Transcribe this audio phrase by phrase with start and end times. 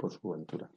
[0.00, 0.70] por su aventura.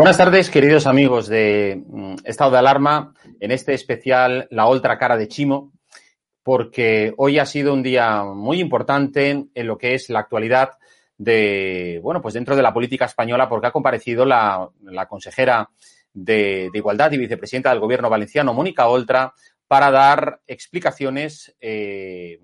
[0.00, 5.18] Buenas tardes, queridos amigos de mm, Estado de Alarma, en este especial La Otra Cara
[5.18, 5.74] de Chimo,
[6.42, 10.70] porque hoy ha sido un día muy importante en lo que es la actualidad
[11.18, 14.70] de, bueno, pues dentro de la política española, porque ha comparecido la,
[15.06, 15.68] consejera
[16.14, 19.34] de, Igualdad y vicepresidenta del Gobierno valenciano, Mónica Oltra,
[19.68, 22.40] para dar explicaciones, eh,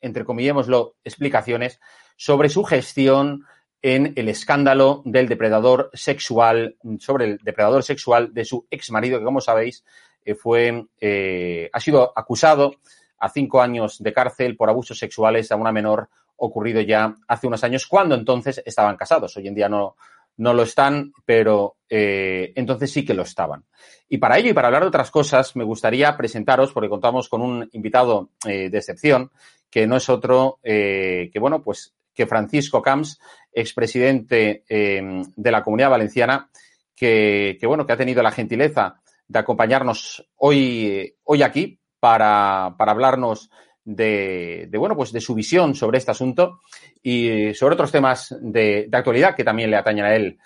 [0.00, 1.78] entre comillémoslo, explicaciones
[2.16, 3.44] sobre su gestión
[3.82, 9.24] en el escándalo del depredador sexual, sobre el depredador sexual de su ex marido, que
[9.24, 9.84] como sabéis,
[10.24, 12.74] eh, fue, eh, ha sido acusado
[13.18, 17.64] a cinco años de cárcel por abusos sexuales a una menor ocurrido ya hace unos
[17.64, 19.36] años, cuando entonces estaban casados.
[19.36, 19.96] Hoy en día no,
[20.38, 23.64] no lo están, pero eh, entonces sí que lo estaban.
[24.08, 27.42] Y para ello y para hablar de otras cosas, me gustaría presentaros, porque contamos con
[27.42, 29.30] un invitado de excepción,
[29.70, 33.18] que no es otro que, bueno, pues que Francisco Camps,
[33.52, 36.50] expresidente eh, de la Comunidad Valenciana,
[36.94, 43.50] que, bueno, que ha tenido la gentileza de acompañarnos hoy, hoy aquí para, hablarnos
[43.84, 46.60] de, bueno, pues de su visión sobre este asunto
[47.02, 50.38] y sobre otros temas de, actualidad que también le atañen a él.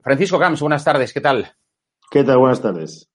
[0.00, 1.54] Francisco Camps, buenas tardes, ¿qué tal?
[2.10, 2.38] ¿Qué tal?
[2.38, 3.10] Buenas tardes.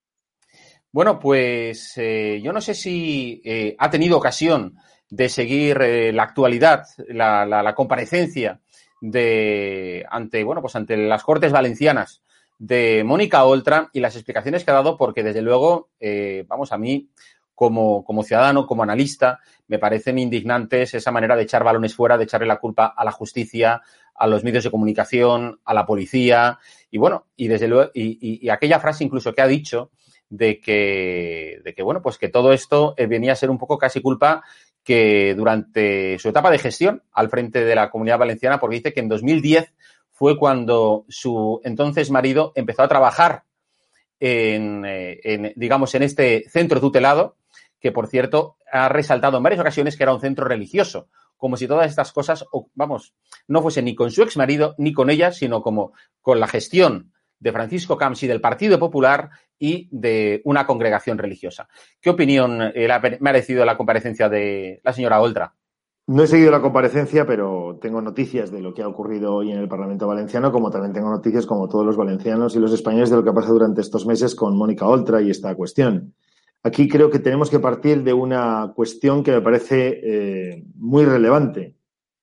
[0.92, 4.76] Bueno, pues eh, yo no sé si eh, ha tenido ocasión
[5.10, 8.60] de seguir eh, la actualidad, la, la, comparecencia
[9.00, 12.22] de ante, bueno, pues ante las Cortes Valencianas
[12.58, 16.78] de Mónica Oltra y las explicaciones que ha dado, porque desde luego, eh, vamos, a
[16.78, 17.08] mí,
[17.54, 22.24] como, como ciudadano, como analista, me parecen indignantes esa manera de echar balones fuera, de
[22.24, 23.82] echarle la culpa a la justicia,
[24.14, 26.58] a los medios de comunicación, a la policía,
[26.90, 29.90] y bueno, y desde luego, y, y aquella frase incluso que ha dicho
[30.28, 33.78] de que, de que, bueno, pues que todo esto eh, venía a ser un poco
[33.78, 34.42] casi culpa
[34.86, 39.00] que durante su etapa de gestión al frente de la comunidad valenciana, porque dice que
[39.00, 39.72] en 2010
[40.12, 43.42] fue cuando su entonces marido empezó a trabajar
[44.20, 47.36] en, eh, digamos, en este centro tutelado,
[47.80, 51.66] que por cierto ha resaltado en varias ocasiones que era un centro religioso, como si
[51.66, 53.12] todas estas cosas, vamos,
[53.48, 57.12] no fuesen ni con su ex marido ni con ella, sino como con la gestión
[57.38, 61.68] de Francisco Camps y del Partido Popular y de una congregación religiosa.
[62.00, 65.54] ¿Qué opinión eh, le ha merecido la comparecencia de la señora Oltra?
[66.08, 69.58] No he seguido la comparecencia, pero tengo noticias de lo que ha ocurrido hoy en
[69.58, 73.16] el Parlamento Valenciano, como también tengo noticias, como todos los valencianos y los españoles, de
[73.16, 76.14] lo que ha pasado durante estos meses con Mónica Oltra y esta cuestión.
[76.62, 81.74] Aquí creo que tenemos que partir de una cuestión que me parece eh, muy relevante.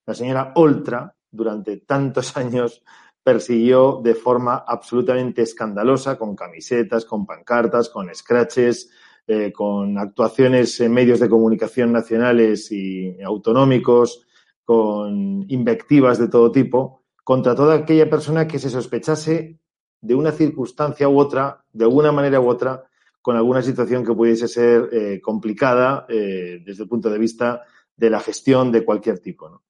[0.05, 2.83] La señora Oltra, durante tantos años,
[3.23, 8.89] persiguió de forma absolutamente escandalosa, con camisetas, con pancartas, con scratches,
[9.25, 14.25] eh, con actuaciones en medios de comunicación nacionales y autonómicos,
[14.65, 19.59] con invectivas de todo tipo, contra toda aquella persona que se sospechase
[20.01, 22.83] de una circunstancia u otra, de alguna manera u otra,
[23.21, 27.61] con alguna situación que pudiese ser eh, complicada eh, desde el punto de vista
[27.95, 29.49] de la gestión de cualquier tipo.
[29.49, 29.63] ¿no?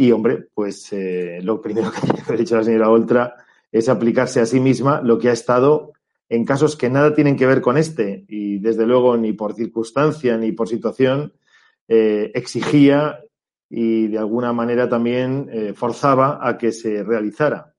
[0.00, 3.34] Y, hombre, pues eh, lo primero que haber dicho la señora Oltra
[3.70, 5.92] es aplicarse a sí misma lo que ha estado
[6.30, 10.38] en casos que nada tienen que ver con este y, desde luego, ni por circunstancia
[10.38, 11.34] ni por situación,
[11.86, 13.20] eh, exigía
[13.68, 17.74] y de alguna manera también eh, forzaba a que se realizara.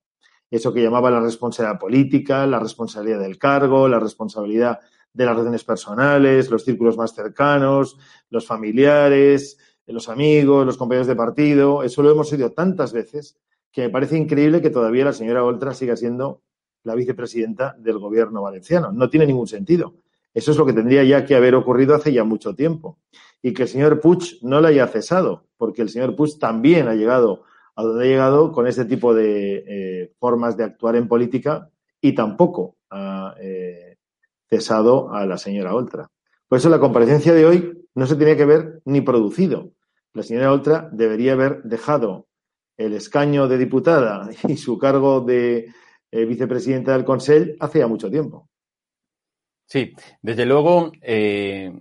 [0.51, 4.79] Eso que llamaba la responsabilidad política, la responsabilidad del cargo, la responsabilidad
[5.11, 7.97] de las relaciones personales, los círculos más cercanos,
[8.29, 9.57] los familiares,
[9.91, 11.83] los amigos, los compañeros de partido.
[11.83, 13.37] Eso lo hemos oído tantas veces
[13.71, 16.41] que me parece increíble que todavía la señora Oltra siga siendo
[16.83, 18.91] la vicepresidenta del gobierno valenciano.
[18.91, 19.95] No tiene ningún sentido.
[20.33, 22.97] Eso es lo que tendría ya que haber ocurrido hace ya mucho tiempo.
[23.41, 26.95] Y que el señor Puig no la haya cesado, porque el señor Puig también ha
[26.95, 27.43] llegado
[27.75, 32.13] a donde ha llegado con este tipo de eh, formas de actuar en política y
[32.13, 33.97] tampoco ha eh,
[34.49, 36.09] cesado a la señora Oltra.
[36.47, 39.71] Por eso la comparecencia de hoy no se tenía que ver ni producido.
[40.13, 42.27] La señora Oltra debería haber dejado
[42.77, 45.71] el escaño de diputada y su cargo de
[46.11, 48.49] eh, vicepresidenta del Consell hace ya mucho tiempo.
[49.65, 51.71] Sí, desde luego eh,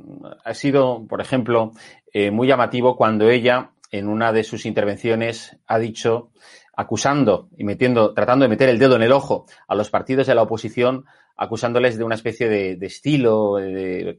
[0.44, 1.72] ha sido, por ejemplo,
[2.12, 6.30] eh, muy llamativo cuando ella, en una de sus intervenciones, ha dicho,
[6.76, 10.36] acusando y metiendo, tratando de meter el dedo en el ojo a los partidos de
[10.36, 11.04] la oposición,
[11.36, 13.56] acusándoles de una especie de, estilo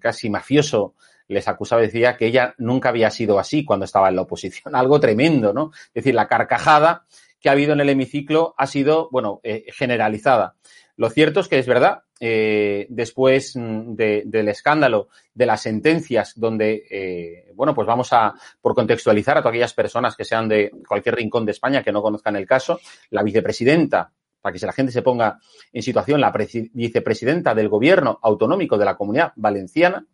[0.01, 0.95] casi mafioso.
[1.31, 4.75] Les acusaba, decía que ella nunca había sido así cuando estaba en la oposición.
[4.75, 5.71] Algo tremendo, ¿no?
[5.87, 7.05] Es decir, la carcajada
[7.39, 10.55] que ha habido en el hemiciclo ha sido, bueno, eh, generalizada.
[10.95, 16.33] Lo cierto es que es verdad, eh, después mm, de, del escándalo de las sentencias,
[16.35, 20.71] donde, eh, bueno, pues vamos a, por contextualizar a todas aquellas personas que sean de
[20.87, 22.79] cualquier rincón de España que no conozcan el caso,
[23.09, 25.39] la vicepresidenta, para que la gente se ponga
[25.73, 26.31] en situación, la
[26.73, 30.05] vicepresidenta del gobierno autonómico de la comunidad valenciana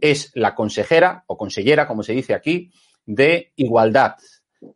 [0.00, 2.70] es la consejera o consellera, como se dice aquí,
[3.04, 4.16] de igualdad.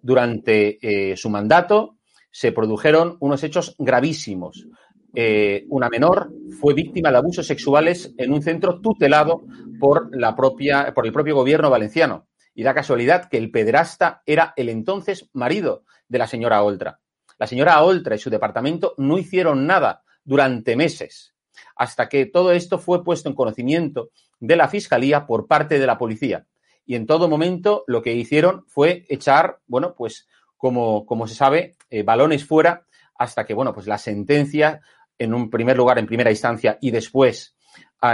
[0.03, 1.97] Durante eh, su mandato
[2.31, 4.67] se produjeron unos hechos gravísimos
[5.15, 9.43] eh, una menor fue víctima de abusos sexuales en un centro tutelado
[9.81, 12.29] por, la propia, por el propio gobierno valenciano.
[12.55, 17.01] Y da casualidad que el pederasta era el entonces marido de la señora Oltra.
[17.39, 21.35] La señora Oltra y su departamento no hicieron nada durante meses,
[21.81, 25.97] hasta que todo esto fue puesto en conocimiento de la Fiscalía por parte de la
[25.97, 26.45] policía.
[26.85, 30.29] Y en todo momento lo que hicieron fue echar, bueno, pues
[30.59, 32.85] como, como se sabe, eh, balones fuera
[33.15, 34.83] hasta que, bueno, pues la sentencia
[35.19, 37.57] en un primer lugar, en primera instancia, y después,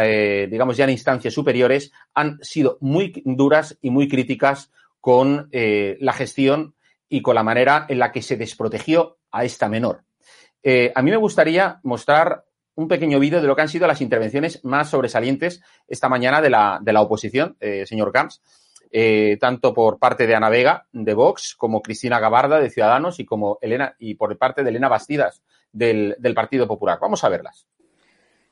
[0.01, 4.71] eh, digamos, ya en instancias superiores, han sido muy duras y muy críticas
[5.01, 6.77] con eh, la gestión
[7.09, 10.05] y con la manera en la que se desprotegió a esta menor.
[10.95, 12.45] A mí me gustaría mostrar
[12.77, 16.51] un pequeño vídeo de lo que han sido las intervenciones más sobresalientes esta mañana de
[16.51, 18.43] la, de la oposición, señor Camps,
[19.41, 23.59] tanto por parte de Ana Vega, de Vox, como Cristina Gabarda, de Ciudadanos, y como
[23.61, 25.43] Elena, y por parte de Elena Bastidas,
[25.73, 26.99] del, Partido Popular.
[27.01, 27.67] Vamos a verlas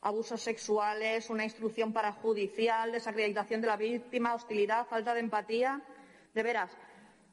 [0.02, 5.80] abusos sexuales, una instrucción parajudicial, desacreditación de la víctima, hostilidad, falta de empatía.
[6.34, 6.76] De veras,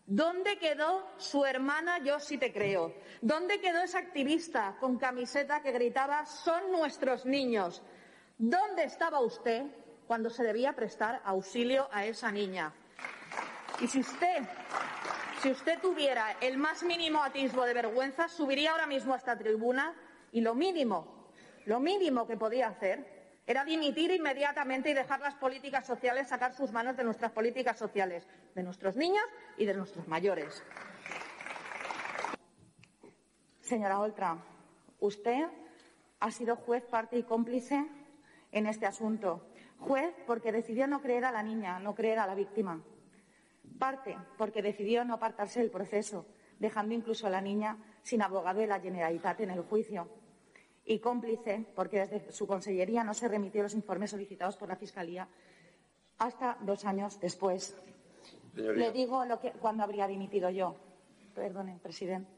[0.06, 2.94] ¿dónde quedó su hermana Yo sí te creo?
[3.21, 7.81] ¿Dónde quedó esa activista con camiseta que gritaba son nuestros niños?
[8.38, 9.63] ¿Dónde estaba usted
[10.07, 12.74] cuando se debía prestar auxilio a esa niña?
[13.80, 14.44] Y si usted
[15.42, 19.95] si usted tuviera el más mínimo atisbo de vergüenza, subiría ahora mismo a esta tribuna
[20.31, 21.31] y lo mínimo,
[21.65, 26.72] lo mínimo que podía hacer era dimitir inmediatamente y dejar las políticas sociales sacar sus
[26.72, 29.24] manos de nuestras políticas sociales, de nuestros niños
[29.58, 30.64] y de nuestros mayores.
[33.60, 34.38] Señora Oltra,
[35.00, 35.48] usted
[36.20, 37.88] ha sido juez, parte y cómplice
[38.51, 39.48] en este asunto.
[39.80, 42.84] Juez porque decidió no creer a la niña, no creer a la víctima.
[43.80, 46.27] Parte porque decidió no apartarse del proceso,
[46.60, 50.21] dejando incluso a la niña sin abogado de la Generalitat en el juicio.
[50.86, 55.28] Y cómplice porque desde su consellería no se remitió los informes solicitados por la Fiscalía
[56.18, 57.76] hasta dos años después.
[58.56, 60.76] Le digo lo que, cuándo habría dimitido yo.
[61.34, 62.30] Perdone, presidente.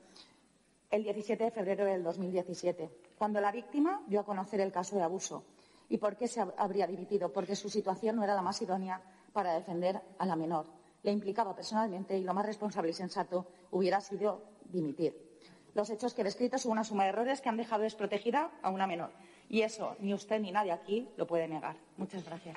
[0.92, 5.02] El 17 de febrero del 2017, cuando la víctima dio a conocer el caso de
[5.02, 5.44] abuso.
[5.90, 7.34] ¿Y por qué se habría dimitido?
[7.34, 9.02] Porque su situación no era la más idónea
[9.34, 10.68] para defender a la menor
[11.04, 15.23] le implicaba personalmente y lo más responsable y sensato hubiera sido dimitir.
[15.75, 18.70] Los hechos que he descrito son una suma de errores que han dejado desprotegida a
[18.70, 19.12] una menor.
[19.50, 21.75] Y eso ni usted ni nadie aquí lo puede negar.
[21.98, 22.56] Muchas gracias.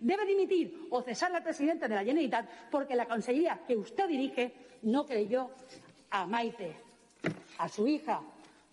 [0.00, 4.54] Debe dimitir o cesar la presidenta de la Generalitat porque la consejería que usted dirige
[4.82, 5.50] no creyó
[6.10, 6.76] a Maite,
[7.58, 8.20] a su hija,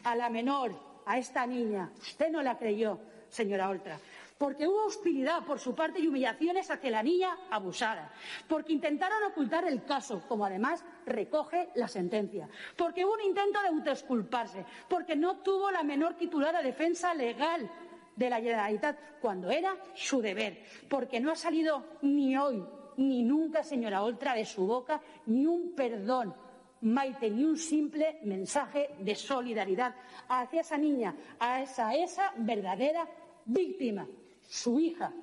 [0.03, 0.73] a la menor,
[1.05, 1.91] a esta niña.
[1.99, 3.99] Usted no la creyó, señora Oltra
[4.39, 8.09] porque hubo hostilidad por su parte y humillaciones hacia la niña abusada,
[8.47, 13.67] porque intentaron ocultar el caso, como además recoge la sentencia, porque hubo un intento de
[13.67, 17.69] autoexculparse, porque no tuvo la menor titulada defensa legal
[18.15, 22.65] de la Generalitat cuando era su deber, porque no ha salido ni hoy
[22.95, 26.33] ni nunca, señora Oltra, de su boca, ni un perdón,
[26.81, 29.95] Maite, ni un simple mensaje de solidaridad
[30.29, 33.05] hacia esa niña, a esa, esa verdadera
[33.45, 34.07] víctima,
[34.49, 35.13] su hija.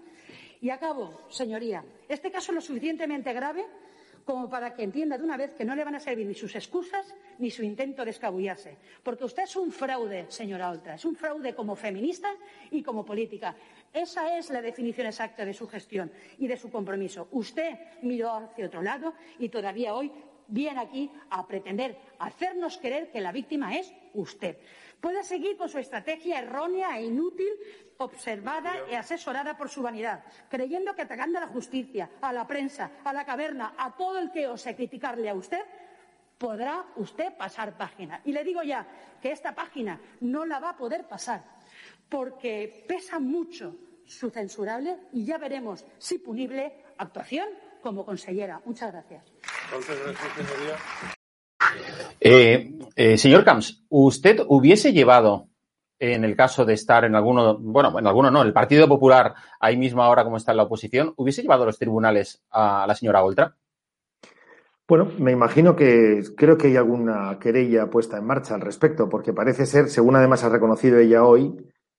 [0.61, 1.85] Y acabo, señoría.
[2.09, 3.67] Este caso es lo suficientemente grave
[4.25, 6.55] como para que entienda de una vez que no le van a servir ni sus
[6.57, 8.77] excusas ni su intento de escabullarse.
[9.03, 12.35] Porque usted es un fraude, señora Oltra, es un fraude como feminista
[12.71, 13.55] y como política.
[13.93, 17.29] Esa es la definición exacta de su gestión y de su compromiso.
[17.31, 20.11] Usted miró hacia otro lado y todavía hoy
[20.49, 24.59] viene aquí a pretender hacernos creer que la víctima es usted.
[25.01, 27.49] Puede seguir con su estrategia errónea e inútil,
[27.99, 32.91] observada y asesorada por su vanidad, creyendo que atacando a la justicia, a la prensa,
[33.05, 35.63] a la caverna, a todo el que ose criticarle a usted,
[36.39, 38.21] podrá usted pasar página.
[38.25, 38.87] Y le digo ya
[39.21, 41.45] que esta página no la va a poder pasar,
[42.09, 47.49] porque pesa mucho su censurable y ya veremos si punible actuación
[47.83, 48.61] como consellera.
[48.65, 49.25] Muchas gracias.
[52.21, 55.49] Eh, eh, señor Camps, ¿usted hubiese llevado,
[55.99, 59.77] en el caso de estar en alguno, bueno, en alguno no, el Partido Popular, ahí
[59.77, 63.23] mismo ahora como está en la oposición, ¿hubiese llevado a los tribunales a la señora
[63.23, 63.57] Oltra?
[64.89, 69.33] Bueno, me imagino que creo que hay alguna querella puesta en marcha al respecto, porque
[69.33, 71.57] parece ser, según además ha reconocido ella hoy,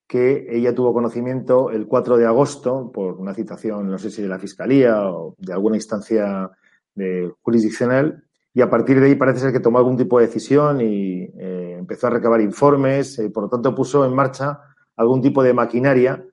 [0.07, 4.29] que ella tuvo conocimiento el 4 de agosto por una citación, no sé si de
[4.29, 6.49] la Fiscalía o de alguna instancia
[6.95, 8.23] de jurisdiccional,
[8.53, 11.66] y a partir de ahí parece ser que tomó algún tipo de decisión y eh,
[11.88, 14.60] empezó a recabar informes, y por lo tanto puso en marcha
[14.96, 16.25] algún tipo de maquinaria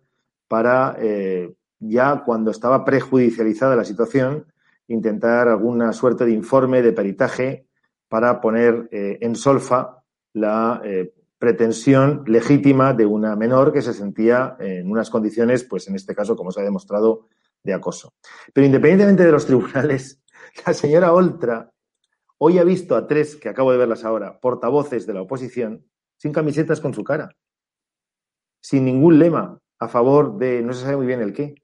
[0.48, 4.46] para eh, ya cuando estaba prejudicializada la situación,
[4.88, 7.66] intentar alguna suerte de informe, de peritaje,
[8.08, 10.82] para poner eh, en solfa la
[11.38, 16.34] pretensión legítima de una menor que se sentía en unas condiciones, pues en este caso,
[16.34, 17.28] como se ha demostrado,
[17.62, 18.14] de acoso.
[18.52, 20.22] Pero independientemente de los tribunales,
[20.66, 21.70] la señora Oltra
[22.38, 25.86] Hoy ha visto a tres, que acabo de verlas ahora, portavoces de la oposición,
[26.16, 27.36] sin camisetas con su cara,
[28.60, 31.54] sin ningún lema a favor de no se sabe muy bien el qué.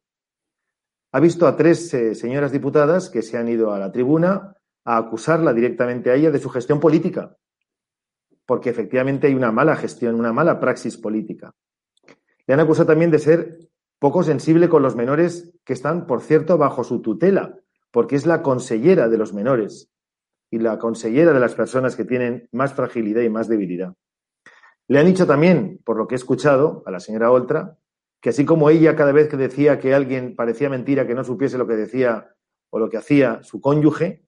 [1.13, 4.97] Ha visto a tres eh, señoras diputadas que se han ido a la tribuna a
[4.97, 7.37] acusarla directamente a ella de su gestión política,
[8.47, 11.53] porque efectivamente hay una mala gestión, una mala praxis política.
[12.47, 13.59] Le han acusado también de ser
[13.99, 17.59] poco sensible con los menores que están, por cierto, bajo su tutela,
[17.91, 19.91] porque es la consellera de los menores
[20.51, 23.95] y la consellera de las personas que tienen más fragilidad y más debilidad.
[24.89, 27.79] Le han dicho también, por lo que he escuchado, a la señora Oltra,
[28.21, 31.59] que así como ella cada vez que decía que alguien parecía mentira que no supiese
[31.59, 32.35] lo que decía
[32.71, 34.25] o lo que hacía su cónyuge,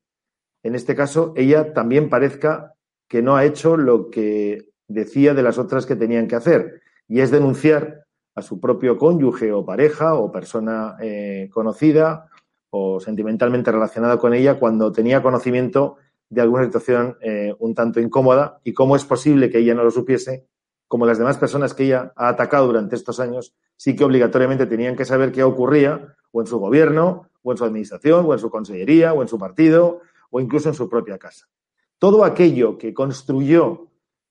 [0.63, 2.75] en este caso ella también parezca
[3.09, 7.21] que no ha hecho lo que decía de las otras que tenían que hacer, y
[7.21, 12.31] es denunciar a su propio cónyuge o pareja o persona eh, conocida
[12.71, 15.97] o sentimentalmente relacionada con ella cuando tenía conocimiento
[16.33, 19.91] de alguna situación eh, un tanto incómoda y cómo es posible que ella no lo
[19.91, 20.47] supiese,
[20.89, 24.97] como las demás personas que ella ha atacado durante estos años, sí que obligatoriamente tenían
[24.97, 28.49] que saber qué ocurría o en su gobierno, o en su administración, o en su
[28.49, 31.49] consellería, o en su partido, o incluso en su propia casa.
[31.99, 33.89] Todo aquello que construyó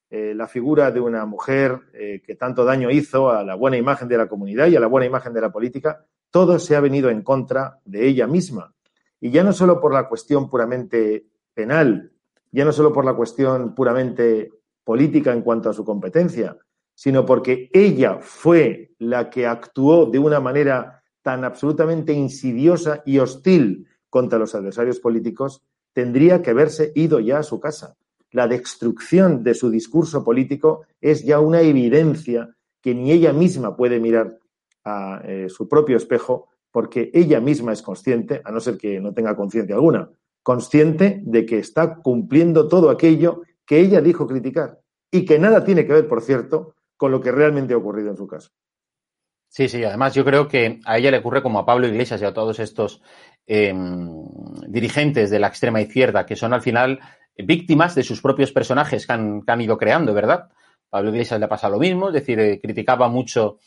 [0.10, 4.08] eh, la figura de una mujer eh, que tanto daño hizo a la buena imagen
[4.08, 7.12] de la comunidad y a la buena imagen de la política, todo se ha venido
[7.12, 8.74] en contra de ella misma.
[9.20, 11.28] Y ya no solo por la cuestión puramente
[11.62, 12.12] penal,
[12.52, 14.52] ya no solo por la cuestión puramente
[14.84, 16.58] política en cuanto a su competencia,
[16.96, 23.88] sino porque ella fue la que actuó de una manera tan absolutamente insidiosa y hostil
[24.10, 25.62] contra los adversarios políticos,
[25.94, 27.96] tendría que haberse ido ya a su casa.
[28.32, 32.50] La destrucción de su discurso político es ya una evidencia
[32.82, 34.40] que ni ella misma puede mirar
[34.84, 39.14] a eh, su propio espejo porque ella misma es consciente, a no ser que no
[39.14, 40.10] tenga conciencia alguna,
[40.44, 44.80] consciente de que está cumpliendo todo aquello que ella dijo criticar
[45.12, 48.18] y que nada tiene que ver, por cierto, con lo que realmente ha ocurrido en
[48.18, 48.50] su caso.
[49.50, 52.26] Sí, sí, además yo creo que a ella le ocurre como a Pablo Iglesias y
[52.26, 53.02] a todos estos
[53.46, 54.10] em,
[54.68, 57.00] dirigentes de la extrema izquierda, que son al final
[57.38, 60.50] víctimas de sus propios personajes que han, ido creando, ¿verdad?
[60.90, 63.60] Pablo Iglesias le pasa lo mismo, es decir, eh, criticaba mucho,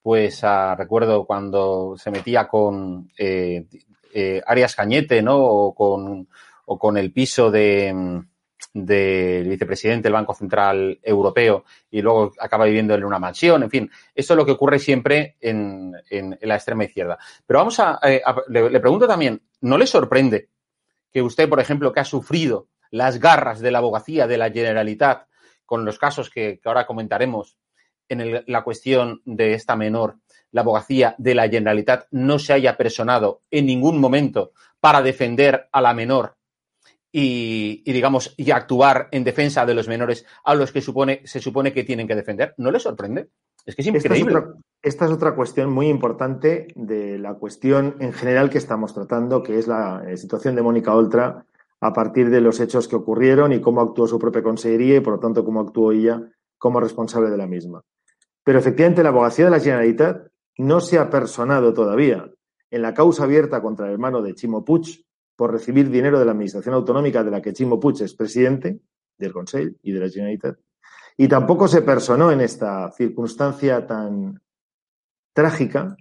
[0.00, 0.42] pues
[0.76, 3.66] recuerdo cuando se metía con eh,
[4.12, 5.38] eh, Arias Cañete, ¿no?
[5.38, 6.28] O con,
[6.66, 8.22] o con el piso de
[8.72, 13.90] del vicepresidente del Banco Central Europeo y luego acaba viviendo en una mansión, en fin,
[14.14, 17.18] eso es lo que ocurre siempre en, en, la extrema izquierda.
[17.46, 20.48] Pero vamos a, eh, le, pregunto también, ¿no le sorprende
[21.12, 25.26] que usted, por ejemplo, que ha sufrido las garras de la abogacía de la Generalitat
[25.66, 27.58] con los casos que, ahora comentaremos,
[28.08, 30.16] en la cuestión de esta menor,
[30.52, 35.80] la abogacía de la Generalitat no se haya personado en ningún momento para defender a
[35.80, 36.36] la menor
[37.14, 41.72] y, digamos, y actuar en defensa de los menores a los que supone, se supone
[41.72, 42.54] que tienen que defender.
[42.56, 43.28] ¿No le sorprende?
[43.66, 44.42] Es que es increíble.
[44.82, 49.58] Esta es, otra, cuestión muy importante de la cuestión en general que estamos tratando, que
[49.58, 51.44] es la eh, situación de Mónica Oltra
[51.80, 55.14] a partir de los hechos que ocurrieron y cómo actuó su propia consejería y, por
[55.14, 56.20] lo tanto, cómo actuó ella
[56.58, 57.82] como responsable de la misma.
[58.42, 62.30] Pero efectivamente la abogacía de la Generalitat no se ha personado todavía
[62.70, 65.04] en la causa abierta contra el hermano de Chimo Puig
[65.36, 68.80] por recibir dinero de la Administración Autonómica de la que Chimo Puig es presidente
[69.18, 70.58] del Consejo y de la Generalitat.
[71.16, 74.40] Y tampoco se personó en esta circunstancia tan
[75.32, 75.96] trágica,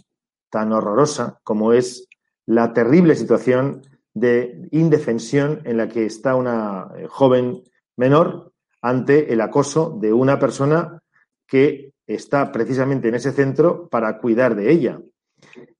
[0.49, 2.07] tan horrorosa, como es
[2.45, 3.81] la terrible situación
[4.13, 7.63] de indefensión en la que está una eh, joven
[7.95, 11.01] menor ante el acoso de una persona
[11.47, 15.01] que está precisamente en ese centro para cuidar de ella.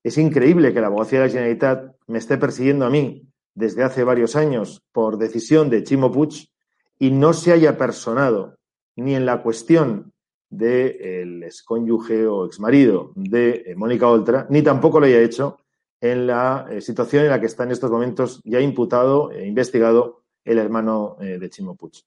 [0.02, 4.04] Es increíble que la abogacía de la Generalitat me esté persiguiendo a mí desde hace
[4.04, 6.48] varios años por decisión de Chimo Puig
[6.98, 8.58] y no se haya personado
[8.96, 10.12] ni en la cuestión
[10.48, 15.56] del excónyuge o exmarido de eh, Mónica Oltra, ni tampoco lo haya hecho
[16.00, 20.24] en la eh, situación en la que está en estos momentos ya imputado e investigado
[20.44, 22.04] el hermano eh, de Chimo Puig.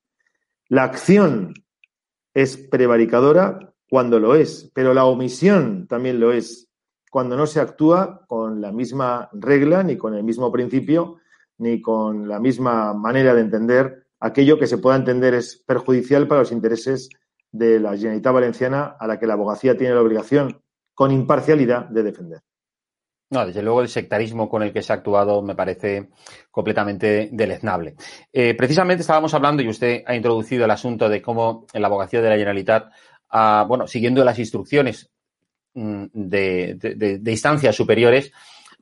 [0.67, 1.53] La acción
[2.33, 6.67] es prevaricadora cuando lo es, pero la omisión también lo es
[7.09, 11.19] cuando no se actúa con la misma regla, ni con el mismo principio,
[11.59, 16.41] ni con la misma manera de entender aquello que se pueda entender es perjudicial para
[16.41, 17.07] los intereses
[17.53, 20.61] de la Generalitat Valenciana a la que la abogacía tiene la obligación,
[20.93, 22.41] con imparcialidad, de defender.
[23.29, 26.09] No, desde luego el sectarismo con el que se ha actuado me parece
[26.51, 27.95] completamente deleznable.
[28.31, 32.29] Eh, precisamente estábamos hablando, y usted ha introducido el asunto de cómo la abogacía de
[32.29, 32.91] la Generalitat,
[33.31, 35.09] bueno, siguiendo las instrucciones
[35.73, 38.31] mm, de, instancias superiores,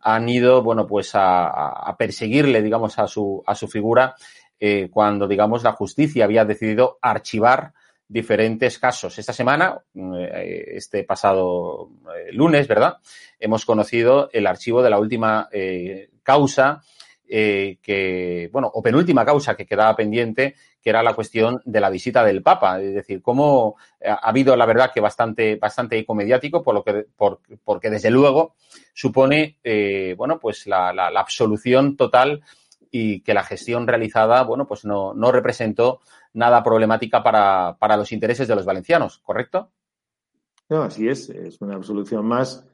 [0.01, 4.15] han ido, bueno, pues a, perseguirle, digamos, a su, a su figura
[4.59, 7.73] eh, cuando, digamos, la justicia había decidido archivar
[8.07, 9.17] diferentes casos.
[9.17, 12.97] Esta semana, eh, este pasado eh, lunes, ¿verdad?
[13.39, 15.49] Hemos conocido el archivo de la última
[16.21, 16.81] causa
[17.27, 22.23] que, bueno, o penúltima causa que quedaba pendiente, que era la cuestión de la visita
[22.23, 22.81] del Papa.
[22.81, 27.05] Es decir, cómo ha habido, la verdad, que bastante, bastante eco mediático, por lo que,
[27.63, 28.55] porque desde luego
[28.93, 29.57] supone,
[30.17, 32.43] bueno, pues la, la, la, absolución total
[32.91, 36.01] y que la gestión realizada, bueno, pues no, no representó
[36.33, 39.71] nada problemática para, para los intereses de los valencianos, ¿correcto?
[40.69, 41.29] No, así es.
[41.29, 42.67] Es una absolución más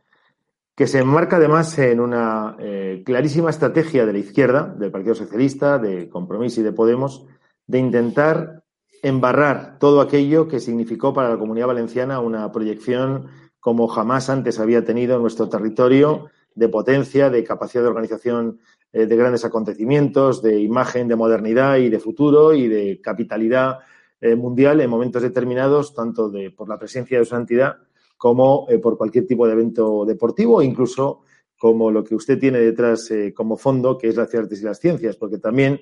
[0.75, 5.77] que se enmarca además en una eh, clarísima estrategia de la izquierda, del Partido Socialista,
[5.77, 7.25] de Compromís y de Podemos,
[7.69, 8.63] de intentar
[9.03, 13.27] embarrar todo aquello que significó para la comunidad valenciana una proyección
[13.59, 18.59] como jamás antes había tenido en nuestro territorio, de potencia, de capacidad de organización
[18.91, 23.77] eh, de grandes acontecimientos, de imagen, de modernidad y de futuro y de capitalidad
[24.19, 27.75] eh, mundial en momentos determinados, tanto de, por la presencia de su entidad
[28.17, 31.21] como eh, por cualquier tipo de evento deportivo, incluso
[31.55, 35.17] como lo que usted tiene detrás como fondo, que es las artes y las ciencias,
[35.17, 35.81] porque también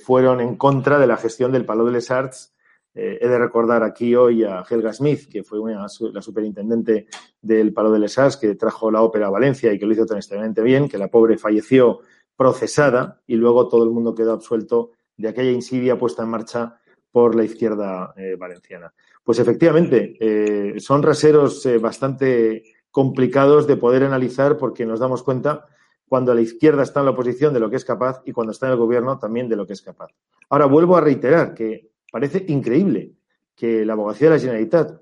[0.00, 2.54] fueron en contra de la gestión del Palo de les Arts
[2.94, 7.06] he de recordar aquí hoy a Helga Smith, que fue una, la superintendente
[7.40, 10.06] del Palo de les Arts, que trajo la ópera a Valencia y que lo hizo
[10.06, 12.00] tan extremadamente bien, que la pobre falleció
[12.38, 17.34] procesada y luego todo el mundo quedó absuelto de aquella insidia puesta en marcha por
[17.34, 18.94] la izquierda eh, valenciana.
[19.24, 25.66] Pues efectivamente, eh, son raseros eh, bastante complicados de poder analizar porque nos damos cuenta
[26.08, 28.66] cuando la izquierda está en la oposición de lo que es capaz y cuando está
[28.66, 30.08] en el gobierno también de lo que es capaz.
[30.48, 33.12] Ahora vuelvo a reiterar que parece increíble
[33.54, 35.00] que la abogacía de la Generalitat,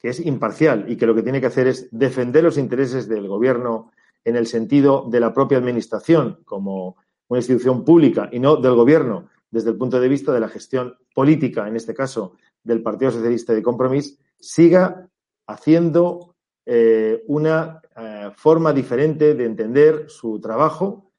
[0.00, 3.28] que es imparcial y que lo que tiene que hacer es defender los intereses del
[3.28, 3.92] gobierno
[4.24, 6.96] en el sentido de la propia administración como
[7.28, 10.96] una institución pública y no del gobierno desde el punto de vista de la gestión
[11.14, 15.08] política, en este caso del Partido Socialista de Compromís, siga
[15.46, 16.35] haciendo
[16.68, 21.12] eh, una eh, forma diferente de entender su trabajo.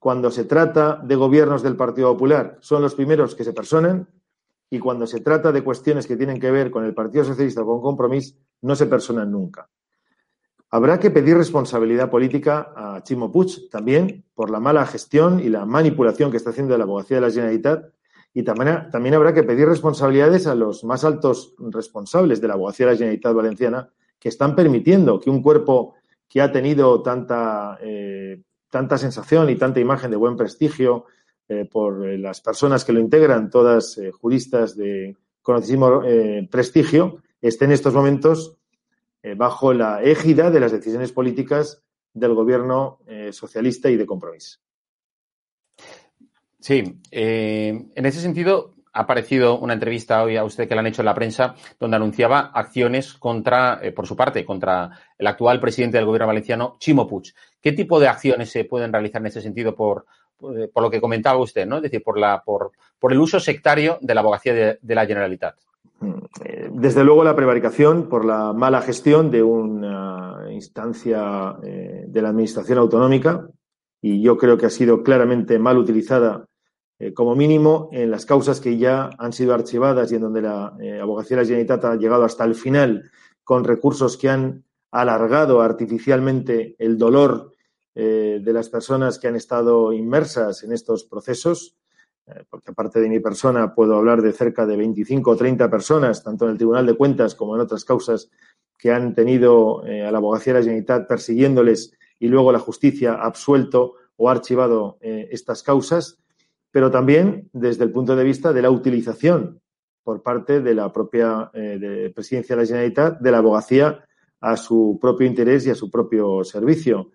[0.00, 4.08] Cuando se trata de gobiernos del Partido Popular, son los primeros que se personan
[4.68, 7.66] y cuando se trata de cuestiones que tienen que ver con el Partido Socialista o
[7.66, 9.68] con Compromís, no se personan nunca.
[10.70, 15.66] Habrá que pedir responsabilidad política a Chimo Puig también por la mala gestión y la
[15.66, 17.92] manipulación que está haciendo la abogacía de la Generalitat
[18.32, 22.86] y también, también habrá que pedir responsabilidades a los más altos responsables de la abogacía
[22.86, 25.94] de la Generalitat Valenciana que están permitiendo que un cuerpo
[26.28, 31.06] que ha tenido tanta, eh, tanta sensación y tanta imagen de buen prestigio,
[31.48, 36.02] eh, por eh, las personas que lo integran, todas juristas de conocidísimo
[36.50, 38.58] prestigio, esté en estos momentos
[39.36, 43.00] bajo la égida de las decisiones políticas del gobierno
[43.32, 44.58] socialista y de compromiso.
[46.60, 51.02] Sí, en ese sentido ha aparecido una entrevista hoy a usted que le han hecho
[51.02, 56.06] en la prensa donde anunciaba acciones contra, por su parte, contra el actual presidente del
[56.06, 57.32] gobierno valenciano, Chimo Puig.
[57.60, 60.06] ¿Qué tipo de acciones se pueden realizar en ese sentido por,
[60.72, 61.76] por, lo que comentaba usted, ¿no?
[61.76, 65.56] Es decir, por, la, por, por el uso sectario de la abogacía de, la Generalitat.
[66.44, 72.30] Eh, desde luego la prevaricación por la mala gestión de una instancia eh, de la
[72.30, 73.48] Administración autonómica
[74.00, 76.46] y yo creo que ha sido claramente mal utilizada
[77.00, 80.76] eh, como mínimo en las causas que ya han sido archivadas y en donde la
[81.02, 83.10] abogacía de la Generalitat ha llegado hasta el final
[83.42, 87.54] con recursos que han alargado artificialmente el dolor
[87.92, 91.76] de las personas que han estado inmersas en estos procesos
[92.34, 96.22] eh, porque aparte de mi persona puedo hablar de cerca de 25 o 30 personas,
[96.22, 98.30] tanto en el Tribunal de Cuentas como en otras causas
[98.78, 103.14] que han tenido eh, a la abogacía de la Generalitat persiguiéndoles y luego la justicia
[103.14, 106.18] ha absuelto o ha archivado eh, estas causas,
[106.70, 109.60] pero también desde el punto de vista de la utilización
[110.02, 111.50] por parte de la propia
[112.14, 114.04] presidencia de la Generalitat de la abogacía
[114.40, 117.10] a su propio interés y a su propio servicio.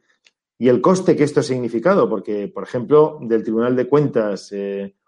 [0.58, 4.54] Y el coste que esto ha significado, porque, por ejemplo, del Tribunal de Cuentas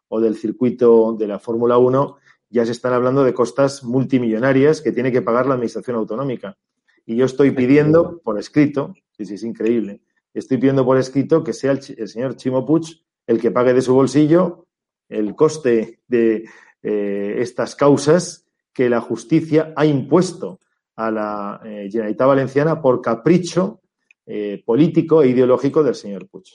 [0.08, 2.18] o del circuito de la Fórmula 1,
[2.50, 6.58] ya se están hablando de costas multimillonarias que tiene que pagar la Administración Autonómica.
[7.06, 10.02] Y yo estoy pidiendo por escrito, sí, sí, es increíble,
[10.34, 13.94] estoy pidiendo por escrito que sea el, señor Chimo Puig el que pague de su
[13.94, 14.68] bolsillo
[15.10, 16.46] el coste de
[16.84, 20.60] eh, estas causas que la justicia ha impuesto
[20.96, 23.82] a la eh, Generalitat Valenciana por capricho
[24.26, 26.46] eh, político e ideológico del señor Puig.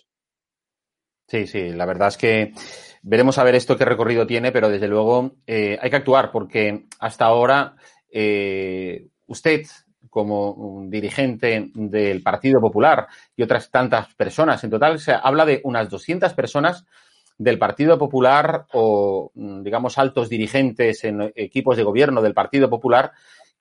[1.26, 2.52] Sí, sí, la verdad es que
[3.02, 7.24] veremos a ver esto qué recorrido tiene, pero desde luego hay que actuar porque hasta
[7.24, 7.76] ahora
[9.26, 9.62] usted,
[10.12, 15.88] como dirigente del Partido Popular y otras tantas personas, en total se habla de unas
[15.88, 16.84] 200 personas
[17.38, 23.12] del Partido Popular o, digamos, altos dirigentes en equipos de gobierno del Partido Popular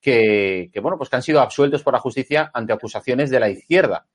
[0.01, 4.07] que, bueno, pues que han sido absueltos por la justicia ante acusaciones de la izquierda.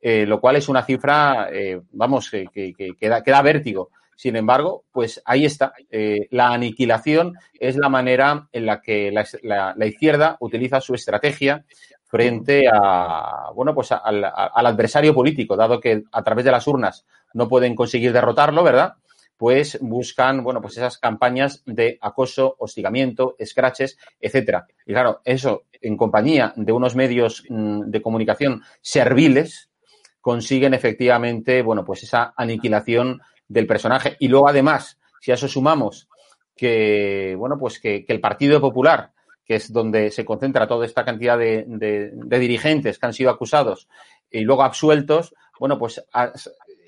[0.00, 3.90] Eh, lo cual es una cifra, eh, vamos, que, que, da, vértigo.
[4.16, 5.74] Sin embargo, pues ahí está.
[5.90, 11.64] Eh, la aniquilación es la manera en la que la, izquierda utiliza su estrategia
[12.04, 17.46] frente a, bueno, pues al, adversario político, dado que a través de las urnas no
[17.46, 18.94] pueden conseguir derrotarlo, ¿verdad?
[19.36, 24.66] Pues buscan, bueno, pues esas campañas de acoso, hostigamiento, scratches, etcétera.
[24.86, 29.68] Y claro, eso en compañía de unos medios mm, de comunicación serviles,
[30.22, 34.16] consiguen efectivamente, bueno, pues esa aniquilación del personaje.
[34.18, 36.08] Y luego, además, si a eso sumamos
[36.56, 39.12] que, bueno, pues que, el Partido Popular,
[39.44, 41.64] que es donde se concentra toda esta cantidad de,
[42.28, 43.88] dirigentes que han sido acusados
[44.30, 46.04] y luego absueltos, bueno, pues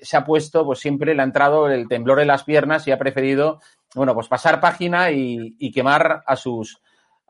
[0.01, 2.97] se ha puesto, pues siempre le ha entrado el temblor en las piernas y ha
[2.97, 3.61] preferido,
[3.95, 6.81] bueno, pues pasar página y, quemar a sus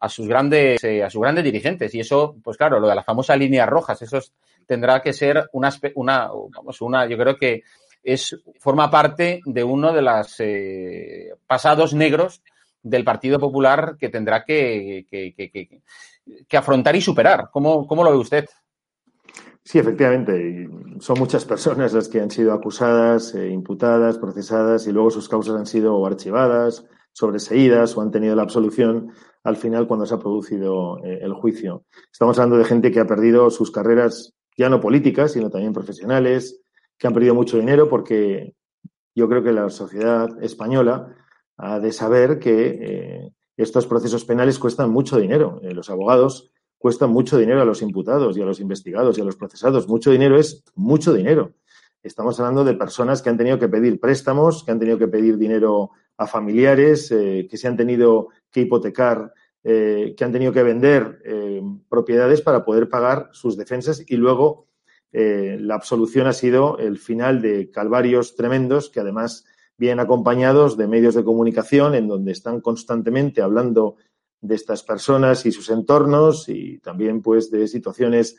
[0.02, 3.04] a sus grandes eh, a sus grandes dirigentes y eso pues claro lo de las
[3.04, 4.32] famosas líneas rojas eso es,
[4.66, 7.64] tendrá que ser una, una, vamos, una, yo creo que
[8.04, 12.42] es, forma parte de uno de los eh, pasados negros
[12.82, 17.50] del Partido Popular que tendrá que, que, afrontar y superar.
[17.52, 18.46] ¿Cómo, ¿Cómo, lo ve usted?
[19.64, 20.70] Sí, efectivamente.
[21.00, 25.56] Son muchas personas las que han sido acusadas, eh, imputadas, procesadas y luego sus causas
[25.56, 29.12] han sido archivadas, sobreseídas o han tenido la absolución
[29.44, 31.86] al final cuando se ha producido eh, el juicio.
[32.12, 36.62] Estamos hablando de gente que ha perdido sus carreras ya no políticas, sino también profesionales,
[37.00, 38.54] que han perdido mucho dinero porque
[39.16, 41.16] yo creo que la sociedad española
[41.58, 45.60] ha de saber que eh, estos procesos penales cuestan mucho dinero.
[45.64, 49.24] Eh, los abogados cuestan mucho dinero a los imputados y a los investigados y a
[49.26, 49.88] los procesados.
[49.88, 51.54] Mucho dinero es mucho dinero.
[52.04, 55.38] Estamos hablando de personas que han tenido que pedir préstamos, que han tenido que pedir
[55.38, 61.22] dinero a familiares, eh, que se han tenido que hipotecar que han tenido que vender
[61.90, 64.69] propiedades para poder pagar sus defensas y luego
[65.12, 69.46] eh, la absolución ha sido el final de calvarios tremendos que además
[69.78, 73.96] vienen acompañados de medios de comunicación en donde están constantemente hablando
[74.42, 78.38] de estas personas y sus entornos y también pues de situaciones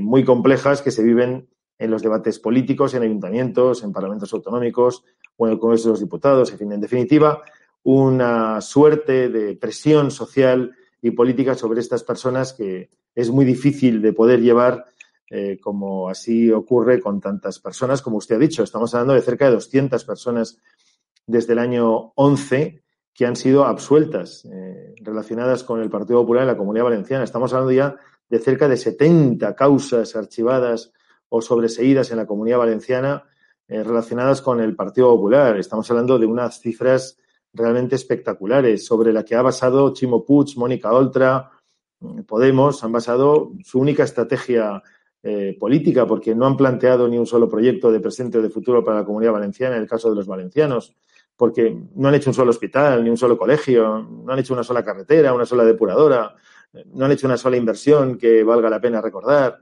[0.00, 5.04] muy complejas que se viven en los debates políticos, en ayuntamientos, en parlamentos autonómicos
[5.36, 6.50] o en el Congreso de los Diputados.
[6.52, 7.42] En fin, en definitiva,
[7.82, 14.12] una suerte de presión social y política sobre estas personas que es muy difícil de
[14.12, 14.86] poder llevar,
[15.30, 18.62] eh, como así ocurre con tantas personas, como usted ha dicho.
[18.62, 20.58] Estamos hablando de cerca de 200 personas
[21.26, 26.48] desde el año 11 que han sido absueltas eh, relacionadas con el Partido Popular en
[26.48, 27.24] la Comunidad Valenciana.
[27.24, 27.96] Estamos hablando ya
[28.28, 30.92] de cerca de 70 causas archivadas
[31.28, 33.24] o sobreseídas en la Comunidad Valenciana
[33.68, 35.56] eh, relacionadas con el Partido Popular.
[35.56, 37.18] Estamos hablando de unas cifras
[37.52, 41.50] realmente espectaculares sobre la que ha basado Chimo Puig, Mónica Oltra,
[42.00, 44.82] mm, Podemos, han basado su única estrategia
[45.28, 48.84] eh, política porque no han planteado ni un solo proyecto de presente o de futuro
[48.84, 50.94] para la Comunidad Valenciana en el caso de los valencianos
[51.36, 54.62] porque no han hecho un solo hospital, ni un solo colegio, no han hecho una
[54.62, 56.34] sola carretera, una sola depuradora,
[56.94, 59.58] no han hecho una sola inversión que valga la pena recordar.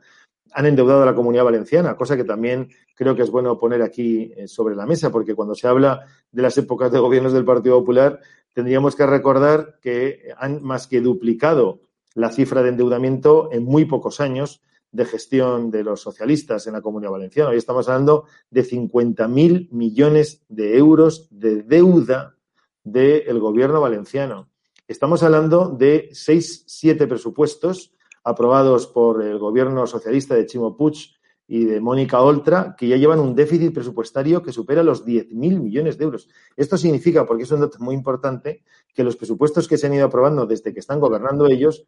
[0.53, 4.33] Han endeudado a la comunidad valenciana, cosa que también creo que es bueno poner aquí
[4.37, 7.79] eh, sobre la mesa, porque cuando se habla de las épocas de gobiernos del Partido
[7.81, 8.21] Popular,
[8.53, 11.81] tendríamos que recordar que han más que duplicado
[12.15, 14.63] la cifra de endeudamiento en muy pocos años
[14.95, 17.51] de gestión de los socialistas en la Comunidad Valenciana.
[17.51, 22.37] Hoy estamos hablando de 50.000 millones de euros de deuda
[22.85, 24.49] del gobierno valenciano.
[24.87, 31.11] Estamos hablando de seis, siete presupuestos aprobados por el gobierno socialista de Chimo Puig
[31.49, 35.99] y de Mónica Oltra, que ya llevan un déficit presupuestario que supera los 10.000 millones
[35.99, 36.29] de euros.
[36.57, 38.63] Esto significa, porque es un dato muy importante,
[38.95, 41.85] que los presupuestos que se han ido aprobando desde que están gobernando ellos,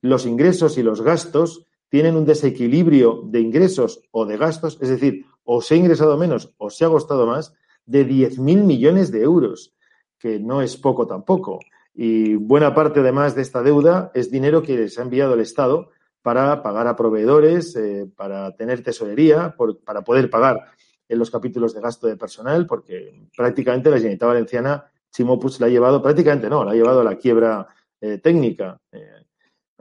[0.00, 5.24] los ingresos y los gastos tienen un desequilibrio de ingresos o de gastos, es decir,
[5.44, 7.54] o se ha ingresado menos o se ha costado más,
[7.86, 9.74] de 10.000 millones de euros,
[10.18, 11.58] que no es poco tampoco.
[11.94, 15.88] Y buena parte, además, de esta deuda es dinero que se ha enviado el Estado
[16.22, 20.66] para pagar a proveedores, eh, para tener tesorería, para poder pagar
[21.08, 25.70] en los capítulos de gasto de personal, porque prácticamente la Generalitat Valenciana, Chimopus la ha
[25.70, 27.66] llevado, prácticamente no, la ha llevado a la quiebra
[28.00, 28.78] eh, técnica.
[28.92, 29.24] Eh,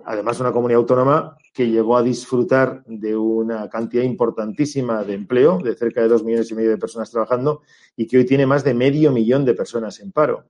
[0.06, 5.74] además, una comunidad autónoma que llegó a disfrutar de una cantidad importantísima de empleo, de
[5.74, 7.64] cerca de dos millones y medio de personas trabajando,
[7.96, 10.50] y que hoy tiene más de medio millón de personas en paro.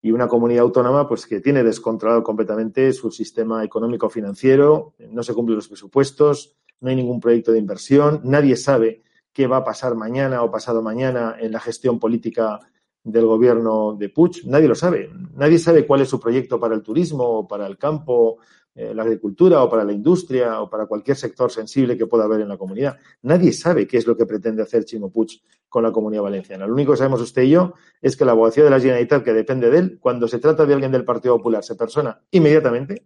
[0.00, 5.34] Y una comunidad autónoma pues, que tiene descontrolado completamente su sistema económico financiero, no se
[5.34, 9.02] cumplen los presupuestos, no hay ningún proyecto de inversión, nadie sabe
[9.34, 12.58] qué va a pasar mañana o pasado mañana en la gestión política
[13.04, 15.10] del gobierno de Puig, nadie lo sabe.
[15.34, 18.38] Nadie sabe cuál es su proyecto para el turismo o para el campo
[18.74, 22.40] eh, la agricultura o para la industria o para cualquier sector sensible que pueda haber
[22.40, 22.96] en la comunidad.
[23.20, 26.66] Nadie sabe qué es lo que pretende hacer Chimo Puig con la comunidad valenciana.
[26.66, 29.34] Lo único que sabemos usted y yo es que la abogacía de la Generalitat, que
[29.34, 33.04] depende de él, cuando se trata de alguien del Partido Popular, se persona inmediatamente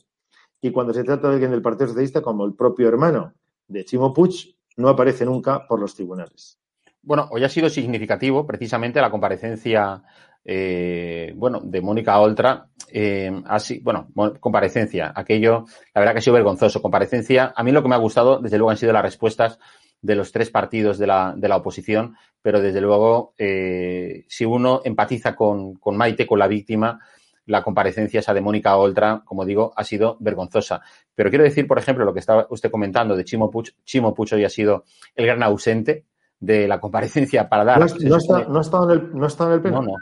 [0.61, 3.35] y cuando se trata de alguien del Partido Socialista, como el propio hermano
[3.67, 6.61] de Chimo Puig, no aparece nunca por los tribunales.
[7.03, 10.03] Bueno, hoy ha sido significativo precisamente la comparecencia
[10.49, 16.35] eh, bueno, de Mónica Oltra, eh, así, bueno, comparecencia, aquello, la verdad que ha sido
[16.35, 16.81] vergonzoso.
[16.81, 19.59] Comparecencia, a mí lo que me ha gustado, desde luego, han sido las respuestas
[20.01, 24.83] de los tres partidos de la, de la oposición, pero desde luego, eh, si uno
[24.85, 27.01] empatiza con, con Maite, con la víctima,
[27.47, 30.81] la comparecencia esa de Mónica Oltra, como digo, ha sido vergonzosa.
[31.13, 33.71] Pero quiero decir, por ejemplo, lo que estaba usted comentando de Chimo Puch.
[33.85, 34.85] Chimo Pucho hoy ha sido
[35.17, 36.05] el gran ausente
[36.39, 37.81] de la comparecencia para dar.
[37.81, 39.83] No, no, está, no, está en el, no está en el pleno.
[39.83, 39.97] No, no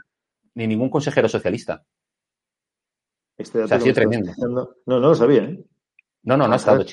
[0.54, 1.84] ni ningún consejero socialista.
[3.36, 4.32] Este o sea, ha sido tremendo.
[4.38, 5.64] No, no lo sabía, ¿eh?
[6.24, 6.84] No, no, no ha estado.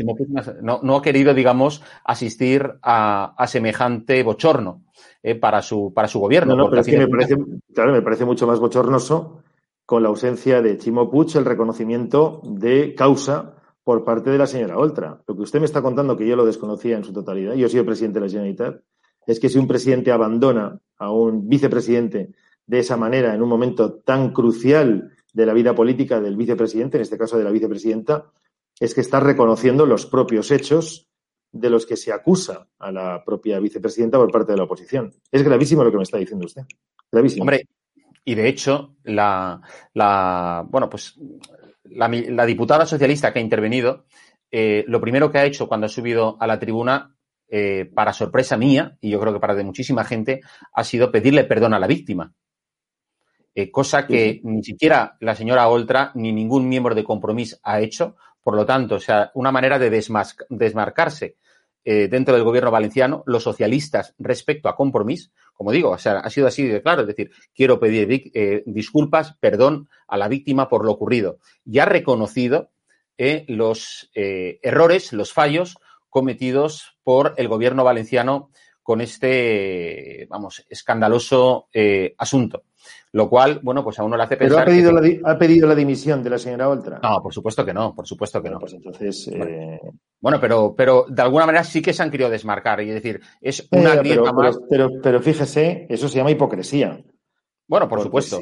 [0.61, 4.83] no, no, ha querido, digamos, asistir a, a semejante bochorno
[5.23, 6.55] eh, para, su, para su gobierno.
[6.55, 7.37] No, no, pero es que me parece,
[7.73, 9.41] claro, me parece mucho más bochornoso
[9.85, 14.77] con la ausencia de Chimo Puig el reconocimiento de causa por parte de la señora
[14.77, 15.21] Oltra.
[15.25, 17.79] Lo que usted me está contando, que yo lo desconocía en su totalidad, yo soy
[17.79, 18.81] el presidente de la Generalitat,
[19.25, 22.31] es que si un presidente abandona a un vicepresidente
[22.71, 27.01] de esa manera en un momento tan crucial de la vida política del vicepresidente, en
[27.01, 28.31] este caso de la vicepresidenta,
[28.79, 31.09] es que está reconociendo los propios hechos
[31.51, 35.13] de los que se acusa a la propia vicepresidenta por parte de la oposición.
[35.29, 36.61] Es gravísimo lo que me está diciendo usted.
[37.11, 37.43] Gravísimo.
[37.43, 37.67] Hombre,
[38.23, 39.59] y de hecho, la,
[39.93, 41.19] la bueno, pues
[41.83, 44.05] la, diputada socialista que ha intervenido,
[44.49, 47.17] eh, lo primero que ha hecho cuando ha subido a la tribuna,
[47.49, 50.39] eh, para sorpresa mía, y yo creo que para de muchísima gente,
[50.71, 52.33] ha sido pedirle perdón a la víctima.
[53.53, 58.15] Eh, cosa que ni siquiera la señora Oltra ni ningún miembro de Compromís ha hecho.
[58.41, 61.35] Por lo tanto, o sea, una manera de desmarcarse
[61.83, 66.29] eh, dentro del gobierno valenciano, los socialistas respecto a Compromís, como digo, o sea, ha
[66.29, 70.85] sido así de claro, es decir, quiero pedir eh, disculpas, perdón a la víctima por
[70.85, 71.37] lo ocurrido.
[71.65, 72.71] Y ha reconocido
[73.47, 75.77] los errores, los fallos
[76.09, 78.49] cometidos por el gobierno valenciano
[78.81, 81.67] con este, vamos, escandaloso
[82.17, 82.63] asunto.
[83.13, 84.63] Lo cual, bueno, pues a uno le hace pensar.
[84.65, 86.99] ¿Pero ha pedido, la, ha pedido la dimisión de la señora Oltra?
[87.03, 88.59] No, por supuesto que no, por supuesto que no.
[88.59, 89.29] Pues entonces.
[90.19, 92.81] Bueno, eh, pero, pero de alguna manera sí que se han querido desmarcar.
[92.81, 94.57] Y decir, es una grieta más.
[94.69, 97.03] Pero, pero, fíjese, eso se llama hipocresía.
[97.67, 98.39] Bueno, por supuesto.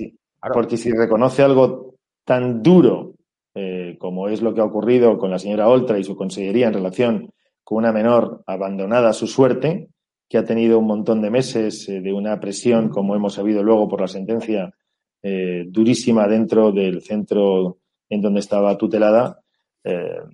[0.53, 3.15] Porque si reconoce algo tan duro
[3.55, 6.73] eh, como es lo que ha ocurrido con la señora Oltra y su consellería en
[6.73, 9.89] relación con una menor abandonada a su suerte,
[10.29, 13.89] que ha tenido un montón de meses eh, de una presión, como hemos sabido luego
[13.89, 14.73] por la sentencia,
[15.21, 19.41] eh, durísima dentro del centro en donde estaba tutelada,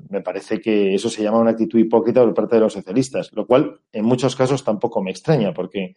[0.09, 3.45] me parece que eso se llama una actitud hipócrita por parte de los socialistas, lo
[3.47, 5.95] cual en muchos casos tampoco me extraña, porque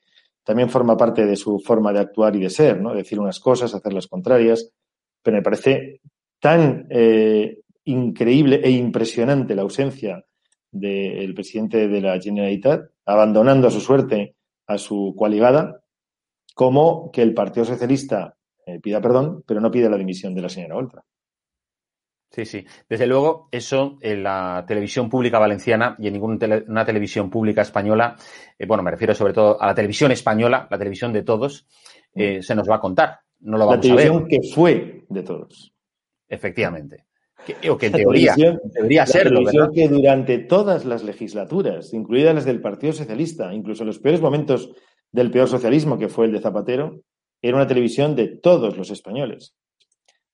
[0.48, 2.94] también forma parte de su forma de actuar y de ser, ¿no?
[2.94, 4.72] Decir unas cosas, hacer las contrarias,
[5.22, 6.00] pero me parece
[6.40, 10.24] tan eh, increíble e impresionante la ausencia
[10.70, 14.34] del presidente de la Generalitat, abandonando a su suerte
[14.66, 15.80] a su coaligada,
[16.54, 20.50] como que el Partido Socialista eh, pida perdón, pero no pide la dimisión de la
[20.50, 21.02] señora Oltra.
[22.30, 22.66] Sí, sí.
[22.86, 28.14] Desde luego, eso en la televisión pública valenciana y en ninguna televisión pública española,
[28.58, 31.66] eh, bueno, me refiero sobre todo a la televisión española, la televisión de todos,
[32.12, 32.42] mm.
[32.42, 33.20] se nos va a contar.
[33.40, 35.72] No lo vamos la televisión que fue de todos.
[36.28, 37.07] Efectivamente.
[37.70, 39.70] O que en teoría debería serlo, ¿verdad?
[39.74, 44.70] que durante todas las legislaturas, incluidas las del Partido Socialista, incluso en los peores momentos
[45.12, 47.00] del peor socialismo, que fue el de Zapatero,
[47.40, 49.54] era una televisión de todos los españoles.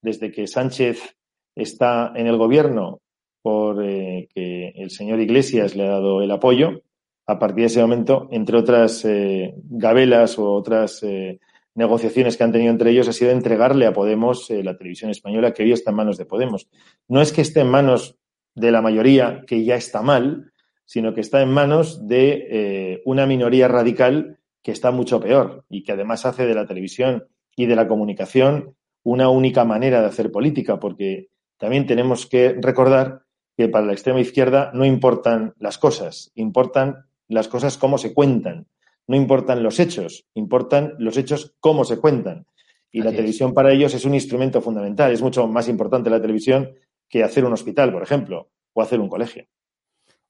[0.02, 1.16] Desde que Sánchez
[1.54, 3.00] está en el gobierno
[3.42, 6.82] por eh, que el señor Iglesias le ha dado el apoyo,
[7.26, 11.40] a partir de ese momento, entre otras eh, gabelas o otras eh,
[11.74, 15.52] negociaciones que han tenido entre ellos ha sido entregarle a Podemos eh, la televisión española
[15.52, 16.68] que hoy está en manos de Podemos.
[17.08, 18.16] No es que esté en manos
[18.54, 20.52] de la mayoría, que ya está mal,
[20.84, 25.82] sino que está en manos de eh, una minoría radical que está mucho peor y
[25.82, 30.30] que además hace de la televisión y de la comunicación una única manera de hacer
[30.30, 33.22] política, porque también tenemos que recordar
[33.56, 38.66] que para la extrema izquierda no importan las cosas, importan las cosas como se cuentan
[39.06, 42.46] no importan los hechos, importan los hechos cómo se cuentan.
[42.90, 45.10] Y la televisión para ellos es un instrumento fundamental.
[45.10, 46.70] Es mucho más importante la televisión
[47.08, 49.46] que hacer un hospital, por ejemplo, o hacer un colegio.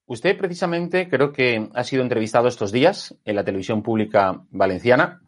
[0.06, 5.20] Usted precisamente creo que ha sido entrevistado estos días en la televisión pública valenciana,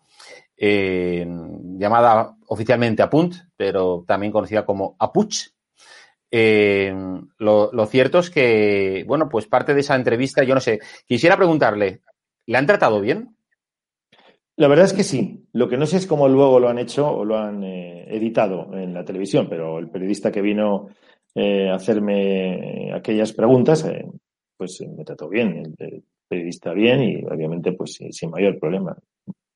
[0.57, 1.27] eh,
[1.79, 5.49] llamada oficialmente Apunt, pero también conocida como Apuch.
[6.31, 6.95] Eh,
[7.39, 11.37] lo, lo, cierto es que, bueno, pues parte de esa entrevista, yo no sé, quisiera
[11.37, 12.03] preguntarle,
[12.47, 13.36] ¿le han tratado bien?
[14.57, 15.47] La verdad es que sí.
[15.53, 18.75] Lo que no sé es cómo luego lo han hecho o lo han eh, editado
[18.75, 20.88] en la televisión, pero el periodista que vino
[21.35, 24.07] eh, a hacerme aquellas preguntas, eh,
[24.57, 28.97] pues me trató bien, el, periodista bien y obviamente pues sin mayor problema.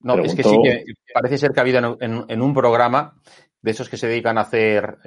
[0.02, 3.20] No, es que sí que parece ser que ha habido en, un programa
[3.60, 4.98] de esos que se dedican a hacer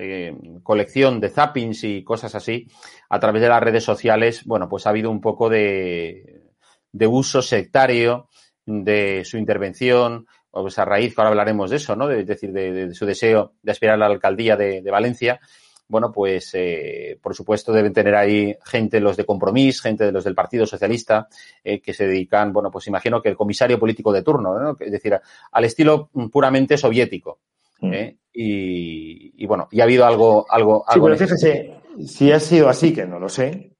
[0.61, 2.67] colección de zappings y cosas así
[3.09, 6.43] a través de las redes sociales, bueno, pues ha habido un poco de,
[6.91, 8.27] de uso sectario
[8.65, 12.07] de su intervención, o pues a raíz, ahora hablaremos de eso, ¿no?
[12.07, 15.39] De, es decir, de, su deseo de aspirar a la alcaldía de, Valencia.
[15.87, 20.23] Bueno, pues eh, por supuesto deben tener ahí gente los de Compromís, gente de los
[20.23, 21.27] del Partido Socialista,
[21.63, 24.77] eh, que se dedican, bueno, pues imagino que el comisario político de turno, ¿no?
[24.79, 25.19] Es decir,
[25.51, 27.39] al estilo puramente soviético.
[27.81, 27.93] Mm.
[27.93, 28.17] ¿eh?
[28.33, 31.07] Y, bueno, y ha habido algo, algo, algo.
[31.07, 31.73] Sí, pero fíjese,
[32.05, 33.72] si ha sido así, que no lo sé,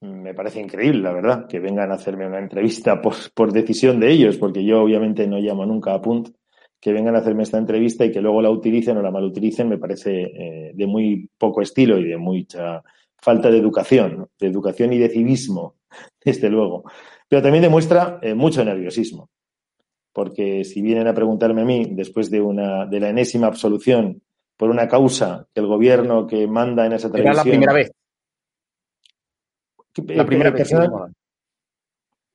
[0.00, 3.00] me parece increíble, la verdad, que vengan a hacerme una entrevista
[3.34, 6.30] por, decisión de ellos, porque yo obviamente no llamo nunca a Punt,
[6.80, 9.78] que vengan a hacerme esta entrevista y que luego la utilicen o la malutilicen, me
[9.78, 12.82] parece eh, de muy poco estilo y de mucha
[13.16, 15.76] falta de educación, de educación y de civismo,
[16.24, 16.84] desde luego.
[17.28, 19.30] Pero también demuestra eh, mucho nerviosismo,
[20.12, 24.22] porque si vienen a preguntarme a mí, después de, una, de la enésima absolución
[24.56, 27.34] por una causa que el gobierno que manda en esa televisión...
[27.34, 27.92] Era la primera vez.
[30.08, 30.88] La primera persona.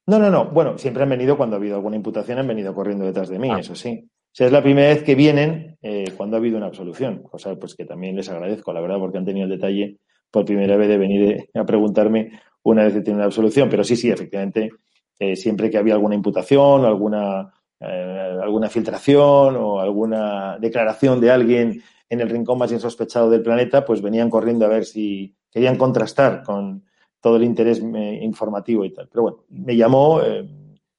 [0.07, 0.49] No, no, no.
[0.49, 3.49] Bueno, siempre han venido cuando ha habido alguna imputación, han venido corriendo detrás de mí,
[3.51, 3.59] ah.
[3.59, 4.03] eso sí.
[4.05, 7.55] O sea, es la primera vez que vienen eh, cuando ha habido una absolución, cosa
[7.55, 9.97] pues que también les agradezco, la verdad, porque han tenido el detalle
[10.31, 13.69] por primera vez de venir eh, a preguntarme una vez que tiene una absolución.
[13.69, 14.71] Pero sí, sí, efectivamente,
[15.19, 21.83] eh, siempre que había alguna imputación o alguna, alguna filtración o alguna declaración de alguien
[22.09, 26.43] en el rincón más insospechado del planeta, pues venían corriendo a ver si querían contrastar
[26.43, 26.83] con,
[27.21, 29.07] todo el interés eh, informativo y tal.
[29.07, 30.45] Pero bueno, me llamó eh,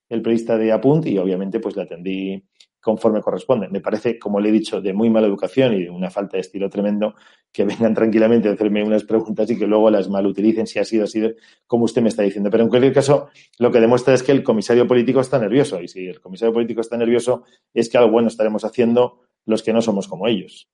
[0.09, 2.43] el periodista de Apunt y obviamente pues le atendí
[2.83, 3.69] conforme corresponde.
[3.69, 6.41] Me parece, como le he dicho, de muy mala educación y de una falta de
[6.41, 7.15] estilo tremendo
[7.53, 11.05] que vengan tranquilamente a hacerme unas preguntas y que luego las malutilicen si ha sido
[11.05, 11.23] así
[11.67, 12.51] como usted me está diciendo.
[12.51, 15.89] Pero en cualquier caso, lo que demuestra es que el comisario político está nervioso y
[15.89, 19.81] si el comisario político está nervioso es que algo bueno estaremos haciendo los que no
[19.81, 20.69] somos como ellos.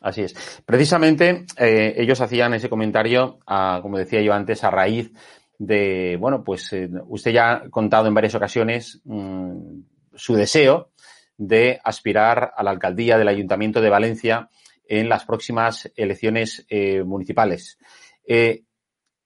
[0.00, 0.62] Así es.
[0.66, 3.38] Precisamente eh, ellos hacían ese comentario,
[3.82, 5.12] como decía yo antes, a raíz
[5.58, 9.80] de, bueno, pues eh, usted ya ha contado en varias ocasiones mm,
[10.14, 10.90] su deseo
[11.36, 14.48] de aspirar a la alcaldía del Ayuntamiento de Valencia
[14.86, 17.78] en las próximas elecciones eh, municipales.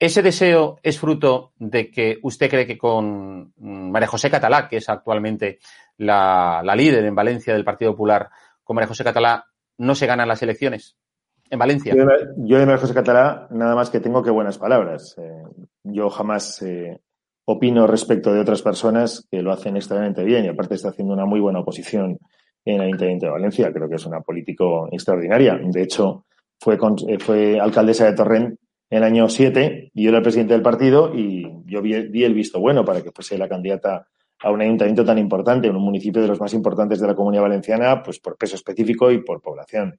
[0.00, 4.76] ¿Ese deseo es fruto de que usted cree que con mm, María José Catalá, que
[4.76, 5.58] es actualmente
[5.96, 8.30] la, líder en Valencia del Partido Popular,
[8.62, 9.44] con María José Catalá
[9.78, 10.96] no se ganan las elecciones
[11.50, 11.94] en Valencia?
[11.94, 15.16] Yo, de María José Catalá nada más que tengo que buenas palabras.
[15.18, 15.42] Eh,
[15.84, 17.00] yo jamás eh,
[17.46, 21.24] opino respecto de otras personas que lo hacen extremadamente bien y aparte está haciendo una
[21.24, 22.18] muy buena oposición
[22.64, 23.72] en el Ayuntamiento de Valencia.
[23.72, 25.58] Creo que es una político extraordinaria.
[25.62, 26.26] De hecho,
[26.60, 26.76] fue,
[27.06, 28.58] eh, fue alcaldesa de Torrent
[28.90, 32.34] en el año 7 y yo era el presidente del partido y yo vi, el
[32.34, 34.06] visto bueno para que fuese la candidata
[34.41, 37.43] a un ayuntamiento tan importante, en un municipio de los más importantes de la comunidad
[37.43, 39.99] valenciana, pues por peso específico y por población.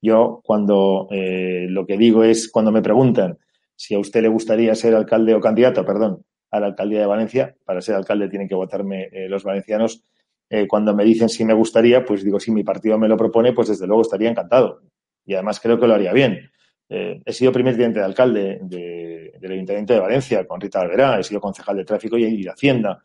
[0.00, 3.38] Yo cuando eh, lo que digo es, cuando me preguntan
[3.76, 7.56] si a usted le gustaría ser alcalde o candidato, perdón, a la alcaldía de Valencia,
[7.64, 10.02] para ser alcalde tienen que votarme eh, los valencianos,
[10.50, 13.52] eh, cuando me dicen si me gustaría, pues digo, si mi partido me lo propone,
[13.52, 14.82] pues desde luego estaría encantado.
[15.24, 16.50] Y además creo que lo haría bien.
[16.88, 21.40] He sido primer teniente de alcalde del Ayuntamiento de Valencia con Rita Alverá, he sido
[21.40, 23.02] concejal de tráfico y, de Hacienda.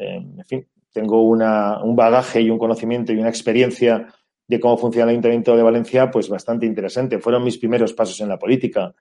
[0.00, 4.06] Eh, en fin, tengo un bagaje y un conocimiento y una experiencia
[4.48, 7.18] de cómo funciona el Ayuntamiento de Valencia, pues bastante interesante.
[7.18, 8.94] Fueron mis primeros pasos en la política.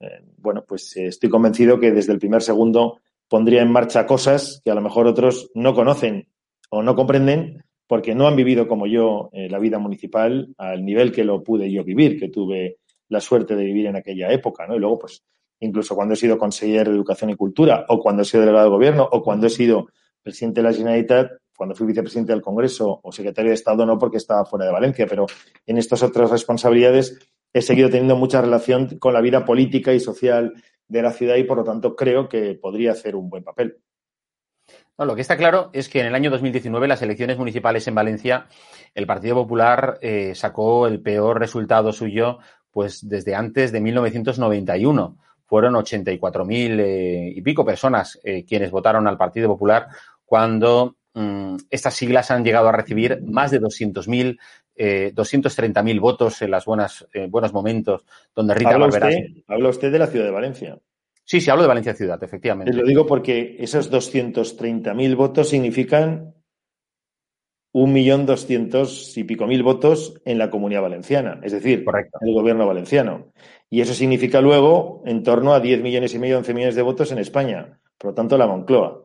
[0.00, 4.70] Eh, bueno, pues estoy convencido que desde el primer segundo pondría en marcha cosas que
[4.70, 6.28] a lo mejor otros no conocen
[6.70, 11.22] o no comprenden porque no han vivido como yo la vida municipal al nivel que
[11.22, 12.78] lo pude yo vivir, que tuve
[13.08, 14.74] la suerte de vivir en aquella época, ¿no?
[14.74, 15.22] Y luego, pues,
[15.60, 18.70] incluso cuando he sido consejero de Educación y Cultura, o cuando he sido delegado de
[18.70, 19.88] gobierno, o cuando he sido
[20.24, 24.16] presidente de la Generalitat, cuando fui vicepresidente del Congreso o secretario de Estado, no porque
[24.16, 25.26] estaba fuera de Valencia, pero
[25.66, 27.18] en estas otras responsabilidades
[27.52, 30.54] he seguido teniendo mucha relación con la vida política y social
[30.88, 33.78] de la ciudad y, por lo tanto, creo que podría hacer un buen papel.
[34.98, 38.46] lo que está claro es que en el año 2019, las elecciones municipales en Valencia,
[38.94, 42.38] el Partido Popular eh, sacó el peor resultado suyo
[42.70, 45.16] pues desde antes de 1991.
[45.46, 49.88] Fueron 84.000 eh, y pico personas eh, quienes votaron al Partido Popular
[50.24, 54.38] cuando mm, estas siglas han llegado a recibir más de 200.000,
[54.76, 58.04] eh, 230.000 votos en los buenos momentos
[58.34, 60.78] donde Rita ¿Habla Usted, habla usted de la ciudad de Valencia.
[61.26, 62.72] Sí, sí, hablo de Valencia Ciudad, efectivamente.
[62.72, 66.34] lo digo porque esos 230.000 votos significan
[67.74, 72.34] un millón doscientos y pico mil votos en la comunidad valenciana, es decir, en el
[72.34, 73.32] gobierno valenciano.
[73.68, 77.10] Y eso significa luego en torno a 10 millones y medio, 11 millones de votos
[77.10, 79.03] en España, por lo tanto, la Moncloa.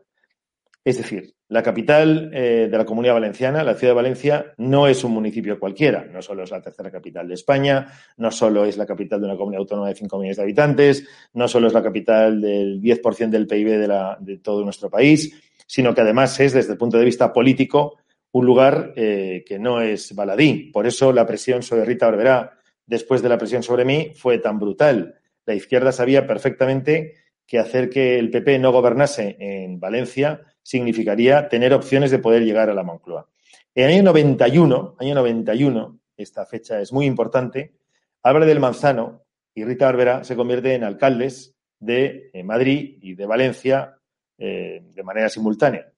[0.82, 5.04] Es decir, la capital eh, de la comunidad valenciana, la ciudad de Valencia, no es
[5.04, 6.04] un municipio cualquiera.
[6.04, 9.36] No solo es la tercera capital de España, no solo es la capital de una
[9.36, 13.46] comunidad autónoma de 5 millones de habitantes, no solo es la capital del 10% del
[13.46, 15.34] PIB de, la, de todo nuestro país,
[15.66, 17.98] sino que además es, desde el punto de vista político,
[18.32, 20.70] un lugar eh, que no es baladí.
[20.72, 24.58] Por eso la presión sobre Rita Barberá, después de la presión sobre mí, fue tan
[24.58, 25.16] brutal.
[25.44, 27.14] La izquierda sabía perfectamente
[27.46, 32.70] que hacer que el PP no gobernase en Valencia significaría tener opciones de poder llegar
[32.70, 33.28] a la Moncloa.
[33.74, 37.74] En el año 91, año 91, esta fecha es muy importante,
[38.22, 39.22] Álvarez del Manzano
[39.54, 43.96] y Rita Barberá se convierten en alcaldes de eh, Madrid y de Valencia
[44.38, 45.90] eh, de manera simultánea.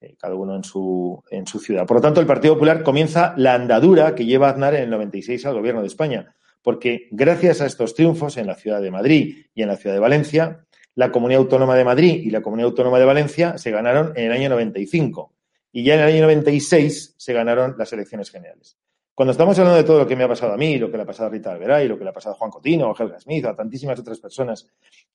[0.00, 1.86] Eh, cada uno en su, en su ciudad.
[1.86, 5.46] Por lo tanto, el Partido Popular comienza la andadura que lleva Aznar en el 96
[5.46, 9.62] al gobierno de España, porque gracias a estos triunfos en la ciudad de Madrid y
[9.62, 10.65] en la ciudad de Valencia,
[10.96, 14.32] la Comunidad Autónoma de Madrid y la Comunidad Autónoma de Valencia se ganaron en el
[14.32, 15.32] año 95
[15.72, 18.76] y ya en el año 96 se ganaron las elecciones generales.
[19.14, 21.04] Cuando estamos hablando de todo lo que me ha pasado a mí, lo que le
[21.04, 23.20] ha pasado a Rita Alveray, lo que le ha pasado a Juan Cotino, a Helga
[23.20, 24.68] Smith, a tantísimas otras personas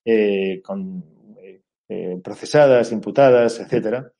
[0.04, 1.04] eh, con,
[1.88, 4.10] eh, procesadas, imputadas, etcétera,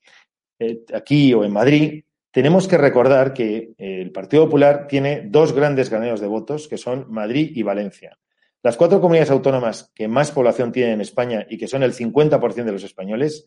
[0.59, 5.53] eh, aquí o en Madrid, tenemos que recordar que eh, el Partido Popular tiene dos
[5.53, 8.19] grandes graneros de votos, que son Madrid y Valencia.
[8.63, 12.65] Las cuatro comunidades autónomas que más población tienen en España y que son el 50%
[12.65, 13.47] de los españoles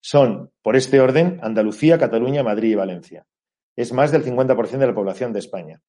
[0.00, 3.26] son, por este orden, Andalucía, Cataluña, Madrid y Valencia.
[3.74, 5.82] Es más del 50% de la población de España.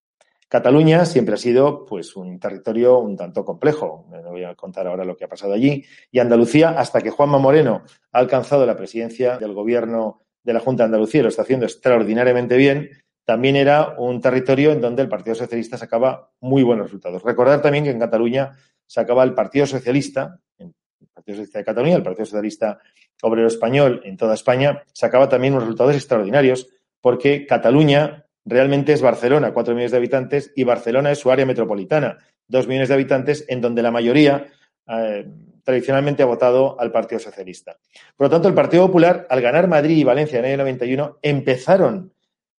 [0.47, 4.07] Cataluña siempre ha sido pues un territorio un tanto complejo.
[4.09, 5.83] No voy a contar ahora lo que ha pasado allí.
[6.11, 10.83] Y Andalucía, hasta que Juanma Moreno ha alcanzado la presidencia del gobierno de la Junta
[10.83, 12.89] de Andalucía lo está haciendo extraordinariamente bien,
[13.25, 17.23] también era un territorio en donde el Partido Socialista sacaba muy buenos resultados.
[17.23, 18.51] Recordar también que en Cataluña
[18.85, 20.73] sacaba el Partido Socialista, el
[21.13, 22.79] Partido Socialista de Cataluña, el Partido Socialista
[23.23, 26.67] Obrero Español en toda España, sacaba también unos resultados extraordinarios
[27.01, 32.19] porque Cataluña realmente es Barcelona, cuatro millones de habitantes, y Barcelona es su área metropolitana,
[32.47, 34.47] dos millones de habitantes, en donde la mayoría
[34.87, 35.27] eh,
[35.63, 37.77] tradicionalmente ha votado al Partido Socialista.
[38.15, 41.19] Por lo tanto, el Partido Popular, al ganar Madrid y Valencia en el año 91,
[41.23, 42.13] empezaron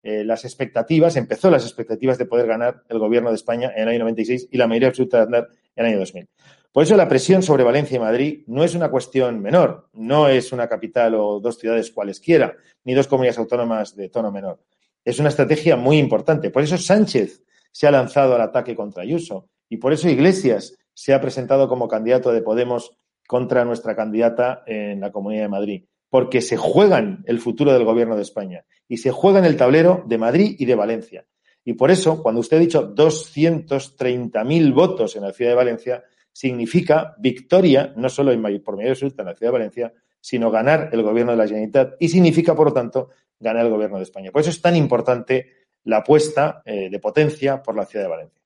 [0.09, 3.89] eh, las expectativas, empezó las expectativas de poder ganar el gobierno de España en el
[3.89, 6.29] año 96 y la mayoría absoluta de andar en el año 2000.
[6.71, 10.53] Por eso la presión sobre Valencia y Madrid no es una cuestión menor, no es
[10.53, 12.55] una capital o dos ciudades cualesquiera,
[12.85, 14.61] ni dos comunidades autónomas de tono menor.
[15.05, 16.51] Es una estrategia muy importante.
[16.51, 17.43] Por eso Sánchez
[17.73, 21.89] se ha lanzado al ataque contra Ayuso y por eso Iglesias se ha presentado como
[21.89, 22.97] candidato de Podemos
[23.27, 28.17] contra nuestra candidata en la Comunidad de Madrid, porque se juegan el futuro del Gobierno
[28.17, 31.27] de España y se juegan el tablero de Madrid y de Valencia.
[31.65, 37.15] Y por eso, cuando usted ha dicho 230.000 votos en la ciudad de Valencia, significa
[37.19, 41.03] victoria, no solo en, por mayoría absoluta en la ciudad de Valencia, sino ganar el
[41.03, 44.31] gobierno de la Generalitat y significa, por lo tanto, ganar el gobierno de España.
[44.31, 48.46] Por eso es tan importante la apuesta eh, de potencia por la ciudad de Valencia.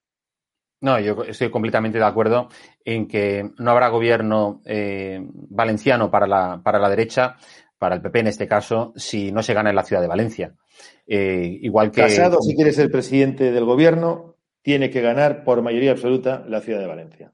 [0.81, 2.49] No, yo estoy completamente de acuerdo
[2.85, 7.37] en que no habrá gobierno eh, valenciano para la, para la derecha,
[7.79, 10.55] para el PP en este caso, si no se gana en la ciudad de Valencia.
[11.07, 12.03] Eh, igual que.
[12.03, 16.81] Casado, si quieres ser presidente del gobierno, tiene que ganar por mayoría absoluta la ciudad
[16.81, 17.33] de Valencia.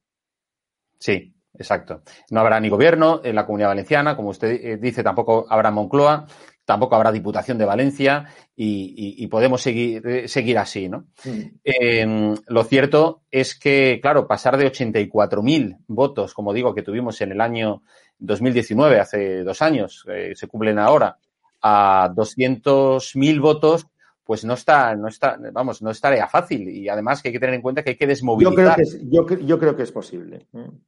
[0.98, 2.02] Sí, exacto.
[2.30, 6.26] No habrá ni gobierno en la comunidad valenciana, como usted eh, dice, tampoco habrá Moncloa,
[6.66, 11.06] tampoco habrá Diputación de Valencia y, podemos seguir, eh, seguir así, ¿no?
[11.24, 11.40] Mm.
[11.64, 17.32] Em, lo cierto es que, claro, pasar de 84.000 votos, como digo, que tuvimos en
[17.32, 17.82] el año
[18.18, 21.16] 2019, hace dos años, eh, se cumplen ahora,
[21.62, 23.86] a 200.000 votos,
[24.24, 26.68] pues no está, no está, vamos, no es tarea fácil.
[26.68, 28.52] Y además que hay que tener en cuenta que hay que desmovilizar.
[28.52, 30.46] Yo creo que es, yo, yo creo que es posible.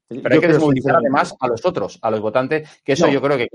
[0.08, 3.36] Pero hay que desmovilizar además a los otros, a los votantes, que eso yo creo
[3.36, 3.48] que.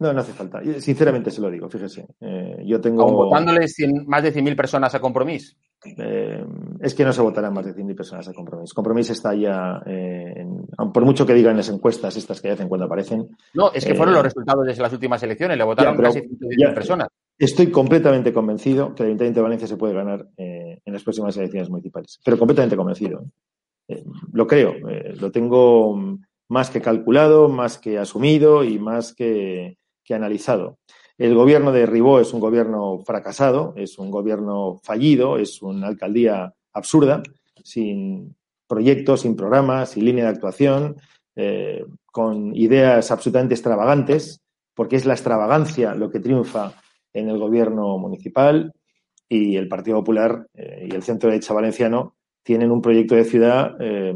[0.00, 0.62] No, no hace falta.
[0.78, 2.06] Sinceramente se lo digo, fíjese.
[2.22, 3.04] Eh, yo tengo.
[3.04, 3.76] votándoles
[4.06, 5.54] más de 100.000 personas a compromiso.
[5.84, 6.42] Eh,
[6.80, 8.74] es que no se votarán más de 100.000 personas a compromiso.
[8.74, 10.46] Compromiso está ya, eh,
[10.94, 13.28] por mucho que digan las encuestas, estas que hacen cuando aparecen.
[13.52, 17.08] No, es que fueron los resultados de las últimas elecciones, le votaron casi 100.000 personas.
[17.38, 21.68] Estoy completamente convencido que el Ayuntamiento de Valencia se puede ganar en las próximas elecciones
[21.68, 23.22] municipales, pero completamente convencido.
[24.32, 24.76] Lo creo,
[25.20, 29.78] lo tengo más que calculado, más que asumido y más que,
[30.16, 30.78] analizado.
[31.18, 36.54] El gobierno de Ribó es un gobierno fracasado, es un gobierno fallido, es una alcaldía
[36.72, 37.22] absurda,
[37.62, 38.34] sin
[38.66, 40.96] proyectos, sin programas, sin línea de actuación,
[42.06, 44.40] con ideas absolutamente extravagantes,
[44.74, 46.72] porque es la extravagancia lo que triunfa
[47.12, 48.72] en el gobierno municipal
[49.28, 53.24] y el Partido Popular eh, y el Centro de Derecha Valenciano tienen un proyecto de
[53.24, 54.14] ciudad, eh,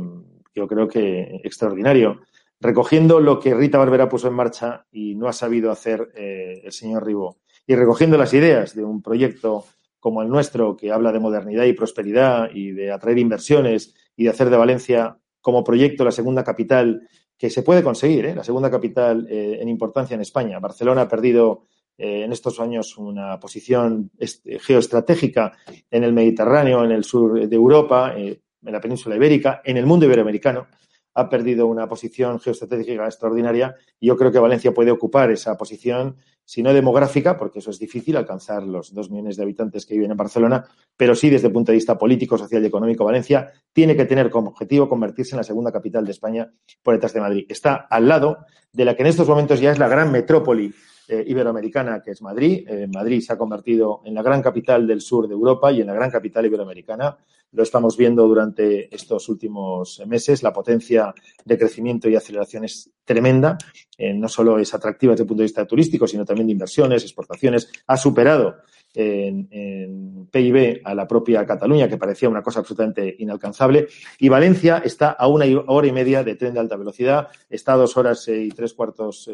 [0.55, 2.20] yo creo que extraordinario,
[2.64, 6.72] recogiendo lo que Rita Barbera puso en marcha y no ha sabido hacer eh, el
[6.72, 9.64] señor Ribó, y recogiendo las ideas de un proyecto
[10.00, 14.30] como el nuestro, que habla de modernidad y prosperidad y de atraer inversiones y de
[14.30, 17.08] hacer de Valencia como proyecto la segunda capital
[17.38, 20.58] que se puede conseguir, la segunda capital en importancia en España.
[20.58, 25.52] Barcelona ha perdido eh, en estos años una posición geoestratégica
[25.90, 29.86] en el Mediterráneo, en el sur de Europa, eh, en la península ibérica, en el
[29.86, 30.66] mundo iberoamericano.
[31.14, 36.16] Ha perdido una posición geoestratégica extraordinaria y yo creo que Valencia puede ocupar esa posición,
[36.44, 40.10] si no demográfica, porque eso es difícil, alcanzar los dos millones de habitantes que viven
[40.10, 40.64] en Barcelona,
[40.96, 43.04] pero sí desde el punto de vista político, social y económico.
[43.04, 46.52] Valencia tiene que tener como objetivo convertirse en la segunda capital de España
[46.82, 47.46] por detrás de Madrid.
[47.48, 48.38] Está al lado
[48.72, 50.74] de la que en estos momentos ya es la gran metrópoli
[51.07, 52.66] eh, iberoamericana, que es Madrid.
[52.66, 55.86] Eh, Madrid se ha convertido en la gran capital del sur de Europa y en
[55.86, 57.18] la gran capital iberoamericana.
[57.52, 60.42] Lo estamos viendo durante estos últimos meses.
[60.42, 63.59] La potencia de crecimiento y aceleración es tremenda.
[63.98, 67.02] Eh, no solo es atractiva desde el punto de vista turístico, sino también de inversiones,
[67.02, 67.70] exportaciones.
[67.86, 68.57] Ha superado
[68.94, 73.88] en, en, PIB a la propia Cataluña, que parecía una cosa absolutamente inalcanzable.
[74.18, 77.76] Y Valencia está a una hora y media de tren de alta velocidad, está a
[77.76, 79.28] dos horas y tres cuartos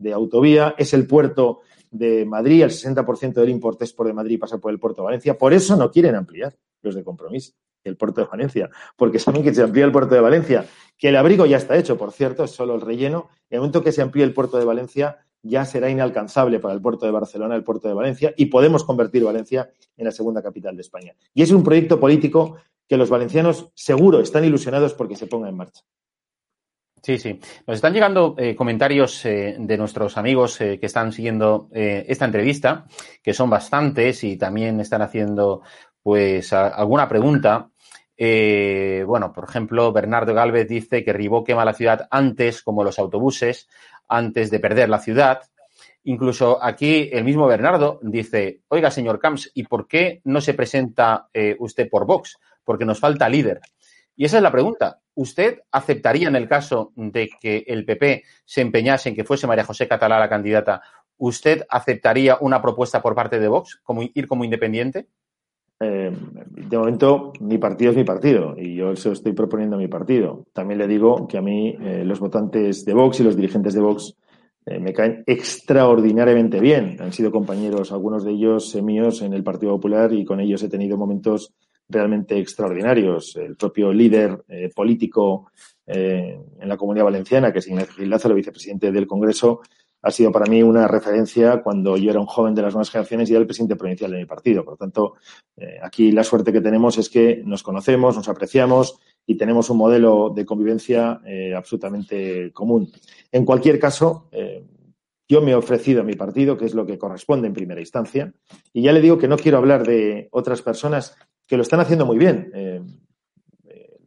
[0.00, 4.58] de autovía, es el puerto de Madrid, el 60% del import por de Madrid pasa
[4.58, 5.36] por el puerto de Valencia.
[5.36, 7.52] Por eso no quieren ampliar los de compromiso
[7.84, 10.66] el puerto de Valencia, porque saben que se amplía el puerto de Valencia,
[10.98, 13.30] que el abrigo ya está hecho, por cierto, es solo el relleno.
[13.48, 16.82] En el momento que se amplíe el puerto de Valencia, ya será inalcanzable para el
[16.82, 20.76] puerto de Barcelona el puerto de Valencia y podemos convertir Valencia en la segunda capital
[20.76, 21.14] de España.
[21.32, 25.56] Y es un proyecto político que los valencianos seguro están ilusionados porque se ponga en
[25.56, 25.82] marcha.
[27.02, 27.40] Sí, sí.
[27.66, 32.86] Nos están llegando eh, comentarios eh, de nuestros amigos eh, que están siguiendo esta entrevista,
[33.22, 35.62] que son bastantes y también están haciendo
[36.02, 37.70] pues alguna pregunta.
[38.18, 43.68] bueno, por ejemplo, Bernardo Galvez dice que Ribó quema la ciudad antes, como los autobuses,
[44.08, 45.40] antes de perder la ciudad.
[46.04, 51.28] Incluso aquí el mismo Bernardo dice, oiga, señor Camps, ¿y por qué no se presenta
[51.58, 52.38] usted por Vox?
[52.64, 53.60] Porque nos falta líder.
[54.20, 55.00] Y esa es la pregunta.
[55.14, 59.64] ¿Usted aceptaría en el caso de que el PP se empeñase en que fuese María
[59.64, 60.82] José Catalá la candidata
[61.16, 65.06] ¿usted aceptaría una propuesta por parte de Vox, como ir como independiente?
[65.80, 66.12] Eh,
[66.50, 69.88] de momento, mi partido es mi partido y yo se lo estoy proponiendo a mi
[69.88, 70.44] partido.
[70.52, 73.80] También le digo que a mí eh, los votantes de Vox y los dirigentes de
[73.80, 74.18] Vox
[74.66, 76.98] eh, me caen extraordinariamente bien.
[77.00, 80.68] Han sido compañeros, algunos de ellos míos, en el Partido Popular y con ellos he
[80.68, 81.54] tenido momentos
[81.90, 83.36] realmente extraordinarios.
[83.36, 85.50] El propio líder político
[85.86, 89.60] en la Comunidad Valenciana, que es Ignacio Gil Lázaro, vicepresidente del Congreso,
[90.02, 93.28] ha sido para mí una referencia cuando yo era un joven de las nuevas generaciones
[93.28, 94.64] y era el presidente provincial de mi partido.
[94.64, 95.14] Por lo tanto,
[95.56, 99.76] eh, aquí la suerte que tenemos es que nos conocemos, nos apreciamos y tenemos un
[99.76, 102.90] modelo de convivencia eh, absolutamente común.
[103.30, 104.64] En cualquier caso, eh,
[105.28, 108.32] yo me he ofrecido a mi partido, que es lo que corresponde en primera instancia,
[108.72, 111.14] y ya le digo que no quiero hablar de otras personas
[111.50, 112.52] que lo están haciendo muy bien.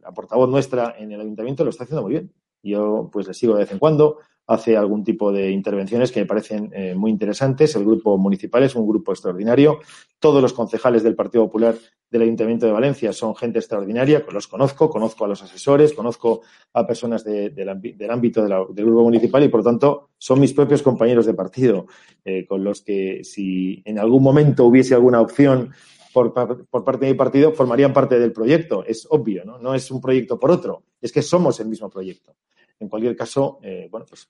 [0.02, 2.32] la portavoz nuestra en el ayuntamiento lo está haciendo muy bien.
[2.62, 4.16] Yo, pues, le sigo de vez en cuando
[4.46, 7.76] hace algún tipo de intervenciones que me parecen eh, muy interesantes.
[7.76, 9.80] El grupo municipal es un grupo extraordinario.
[10.18, 11.74] Todos los concejales del Partido Popular
[12.10, 14.24] del Ayuntamiento de Valencia son gente extraordinaria.
[14.32, 16.42] Los conozco, conozco a los asesores, conozco
[16.72, 21.26] a personas del ámbito del grupo municipal y, por lo tanto, son mis propios compañeros
[21.26, 21.86] de partido,
[22.24, 25.72] eh, con los que si en algún momento hubiese alguna opción
[26.14, 28.84] por, por, parte de mi partido, formarían parte del proyecto.
[28.86, 29.58] Es obvio, ¿no?
[29.58, 32.36] No es un proyecto por otro, es que somos el mismo proyecto.
[32.78, 34.28] En cualquier caso, eh, bueno, pues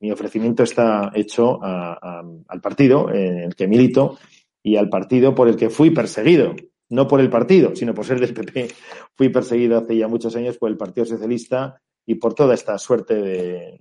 [0.00, 4.16] mi ofrecimiento está hecho al partido en el que milito
[4.62, 6.54] y al partido por el que fui perseguido.
[6.90, 8.68] No por el partido, sino por ser del PP.
[9.16, 13.14] Fui perseguido hace ya muchos años por el Partido Socialista y por toda esta suerte
[13.14, 13.78] de,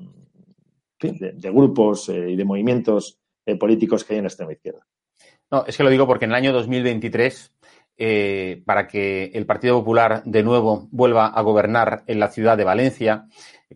[1.02, 4.88] de, grupos eh, y de movimientos eh, políticos que hay en la extrema izquierda.
[5.54, 7.54] No, es que lo digo porque en el año 2023
[8.66, 13.28] para que el Partido Popular de nuevo vuelva a gobernar en la ciudad de Valencia,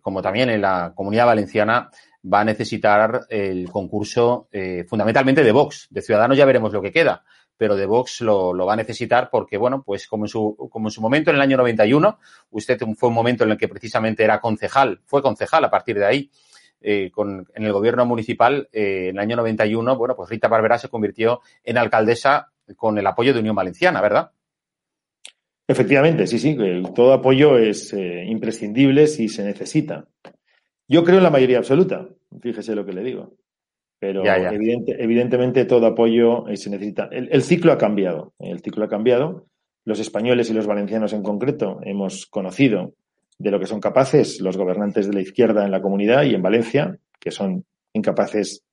[0.01, 1.91] como también en la comunidad valenciana,
[2.25, 5.85] va a necesitar el concurso eh, fundamentalmente de Vox.
[5.91, 7.23] De Ciudadanos ya veremos lo que queda,
[7.57, 10.91] pero de Vox lo, va a necesitar porque, bueno, pues como en, su, como en
[10.91, 12.17] su momento, en el año 91,
[12.49, 16.05] usted fue un momento en el que precisamente era concejal, fue concejal a partir de
[16.07, 16.31] ahí,
[16.89, 20.77] eh, con, en el gobierno municipal, eh, en el año 91, bueno, pues Rita Barberá
[20.77, 24.31] se convirtió en alcaldesa con el apoyo de Unión Valenciana, ¿verdad?
[25.67, 26.55] Efectivamente, sí, sí,
[26.95, 30.07] todo apoyo es eh, imprescindible si se necesita.
[30.87, 32.07] Yo creo en la mayoría absoluta,
[32.41, 33.33] fíjese lo que le digo.
[33.99, 37.09] Pero evidentemente todo apoyo se necesita.
[37.11, 39.45] El, ciclo ha cambiado, el ciclo ha cambiado.
[39.83, 42.93] Los españoles y los valencianos en concreto hemos conocido
[43.39, 46.41] de lo que son capaces los gobernantes de la izquierda en la comunidad y en
[46.41, 48.63] Valencia, que son incapaces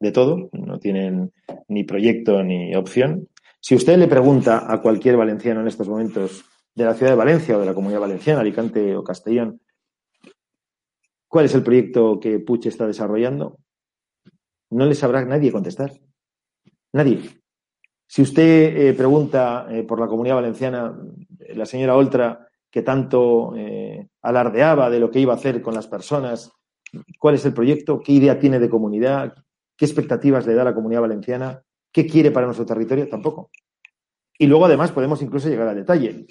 [0.00, 1.32] de todo, no tienen
[1.68, 3.28] ni proyecto ni opción.
[3.60, 6.44] Si usted le pregunta a cualquier valenciano en estos momentos
[6.74, 9.60] de la ciudad de Valencia o de la comunidad valenciana, Alicante o Castellón,
[11.28, 13.58] cuál es el proyecto que Puche está desarrollando,
[14.70, 15.92] no le sabrá nadie contestar.
[16.92, 17.20] Nadie.
[18.06, 20.96] Si usted eh, pregunta eh, por la comunidad valenciana,
[21.54, 23.54] la señora Oltra, que tanto
[24.20, 26.50] alardeaba de lo que iba a hacer con las personas,
[27.20, 29.32] cuál es el proyecto, qué idea tiene de comunidad,
[29.76, 31.62] qué expectativas le da a la comunidad valenciana,
[31.94, 33.08] ¿Qué quiere para nuestro territorio?
[33.08, 33.50] Tampoco.
[34.36, 36.26] Y luego, además, podemos incluso llegar al detalle.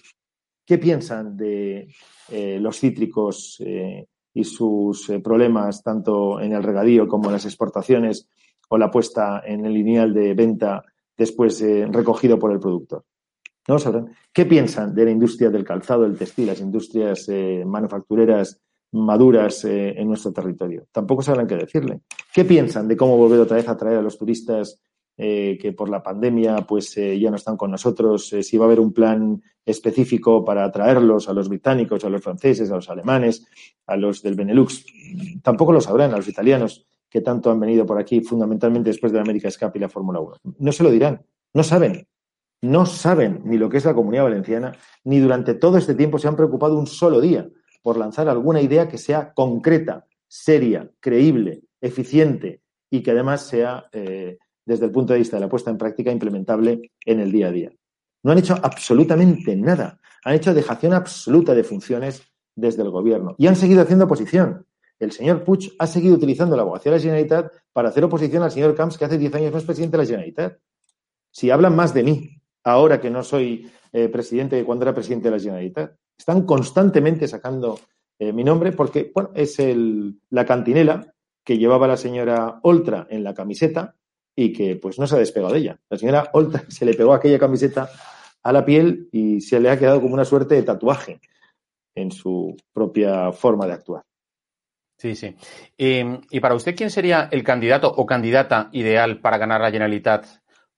[0.66, 1.88] ¿Qué piensan de
[2.30, 7.46] eh, los cítricos eh, y sus eh, problemas tanto en el regadío como en las
[7.46, 8.28] exportaciones
[8.68, 10.84] o la puesta en el lineal de venta
[11.16, 11.64] después
[11.94, 13.06] recogido por el productor?
[13.68, 14.16] ¿No lo sabrán?
[14.32, 17.28] ¿Qué piensan de la industria del calzado, del textil, las industrias
[17.66, 18.60] manufactureras
[18.92, 20.86] maduras en nuestro territorio?
[20.92, 22.02] Tampoco sabrán qué decirle.
[22.34, 24.82] ¿Qué piensan de cómo volver otra vez a traer a los turistas
[25.16, 28.66] eh, que por la pandemia pues eh, ya no están con nosotros, eh, si va
[28.66, 32.90] a haber un plan específico para atraerlos a los británicos, a los franceses, a los
[32.90, 33.46] alemanes,
[33.86, 34.84] a los del Benelux.
[35.44, 39.20] Tampoco lo sabrán a los italianos que tanto han venido por aquí, fundamentalmente después de
[39.20, 40.38] la América Escape y la Fórmula 1.
[40.58, 41.22] No se lo dirán,
[41.54, 42.08] no saben.
[42.64, 44.72] No saben ni lo que es la comunidad valenciana,
[45.04, 47.46] ni durante todo este tiempo se han preocupado un solo día
[47.82, 54.86] por lanzar alguna idea que sea concreta, seria, creíble, eficiente y que además sea desde
[54.86, 57.72] el punto de vista de la puesta en práctica implementable en el día a día.
[58.24, 60.00] No han hecho absolutamente nada.
[60.24, 62.24] Han hecho dejación absoluta de funciones
[62.56, 64.66] desde el gobierno y han seguido haciendo oposición.
[65.00, 68.52] El señor Puig ha seguido utilizando la abogacía de la Generalitat para hacer oposición al
[68.52, 70.60] señor Camps, que hace 10 años no es presidente de la Generalitat.
[71.30, 72.33] Si hablan más de mí,
[72.64, 77.28] ahora que no soy eh, presidente de cuando era presidente de la Generalitat, están constantemente
[77.28, 77.80] sacando
[78.20, 83.24] eh, mi nombre porque, bueno, es el, la cantinela que llevaba la señora Oltra en
[83.24, 83.96] la camiseta
[84.36, 85.80] y que pues no se ha despegado de ella.
[85.90, 87.90] La señora Olta se le pegó aquella camiseta
[88.42, 91.20] a la piel y se le ha quedado como una suerte de tatuaje
[91.96, 94.04] en su propia forma de actuar.
[94.98, 95.36] Sí, sí.
[95.78, 100.26] y para usted, ¿quién sería el candidato o candidata ideal para ganar la Generalitat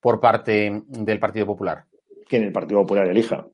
[0.06, 1.86] por parte del Partido Popular?
[2.30, 3.48] Que en el Partido Popular elija.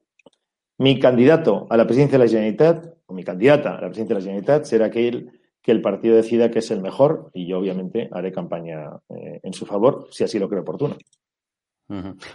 [0.79, 4.19] Mi candidato a la presidencia de la Generalitat, o mi candidata a la presidencia de
[4.19, 5.31] la Generalitat, será aquel
[5.61, 9.53] que el partido decida que es el mejor y yo obviamente haré campaña eh, en
[9.53, 10.97] su favor si así lo creo oportuno.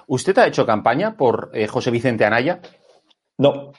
[0.07, 2.63] ¿Usted ha hecho campaña por eh, José Vicente Anaya?
[3.37, 3.73] No,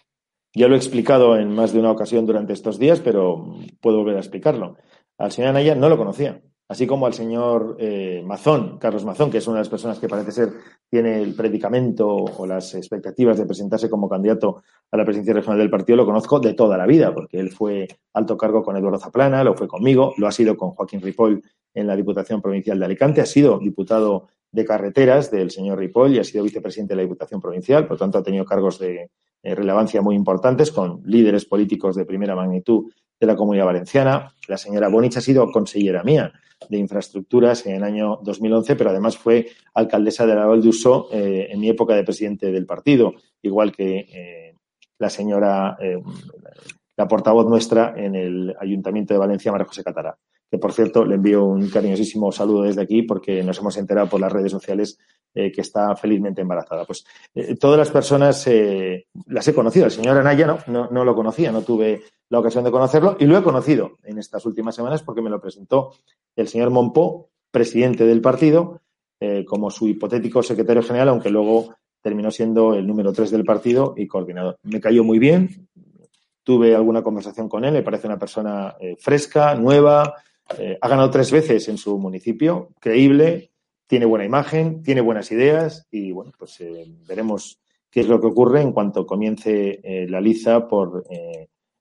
[0.53, 4.17] ya lo he explicado en más de una ocasión durante estos días, pero puedo volver
[4.17, 4.77] a explicarlo.
[5.17, 9.37] Al señor Anaya no lo conocía así como al señor eh, Mazón, Carlos Mazón, que
[9.37, 10.53] es una de las personas que parece ser
[10.89, 15.69] tiene el predicamento o las expectativas de presentarse como candidato a la presidencia regional del
[15.69, 19.43] partido, lo conozco de toda la vida, porque él fue alto cargo con Eduardo Zaplana,
[19.43, 21.41] lo fue conmigo, lo ha sido con Joaquín Ripoll
[21.73, 26.19] en la Diputación Provincial de Alicante, ha sido diputado de carreteras del señor Ripoll y
[26.19, 29.09] ha sido vicepresidente de la Diputación Provincial, por lo tanto ha tenido cargos de
[29.43, 34.33] eh, relevancia muy importantes con líderes políticos de primera magnitud de la Comunidad Valenciana.
[34.47, 36.31] La señora Bonich ha sido consellera mía
[36.69, 40.61] de infraestructuras en el año 2011, pero además fue alcaldesa de la Val
[41.11, 44.55] eh, en mi época de presidente del partido, igual que eh,
[44.97, 46.01] la señora, eh,
[46.95, 50.17] la portavoz nuestra en el Ayuntamiento de Valencia, María José Catará
[50.49, 54.21] que por cierto le envío un cariñosísimo saludo desde aquí porque nos hemos enterado por
[54.21, 54.97] las redes sociales
[55.39, 56.85] eh, que está felizmente embarazada.
[56.85, 59.85] Pues eh, todas las personas eh, las he conocido.
[59.85, 63.37] El señor Anaya no, no, lo conocía, no tuve la ocasión de conocerlo y lo
[63.37, 65.93] he conocido en estas últimas semanas porque me lo presentó
[66.35, 68.81] el señor Monpó, presidente del partido,
[69.47, 74.05] como su hipotético secretario general, aunque luego terminó siendo el número tres del partido y
[74.05, 74.57] coordinador.
[74.63, 75.67] Me cayó muy bien,
[76.43, 80.15] tuve alguna conversación con él, me parece una persona fresca, nueva,
[80.57, 83.51] eh, ha ganado tres veces en su municipio, creíble,
[83.85, 88.27] tiene buena imagen, tiene buenas ideas y bueno, pues eh, veremos qué es lo que
[88.27, 91.05] ocurre en cuanto comience eh, la liza por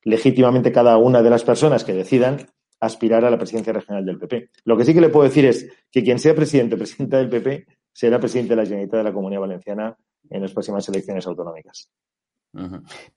[0.03, 2.47] legítimamente cada una de las personas que decidan
[2.79, 4.51] aspirar a la presidencia regional del PP.
[4.64, 7.29] Lo que sí que le puedo decir es que quien sea presidente o presidenta del
[7.29, 9.97] PP será presidente de la Generalitat de la Comunidad Valenciana
[10.31, 11.89] en las próximas elecciones autonómicas.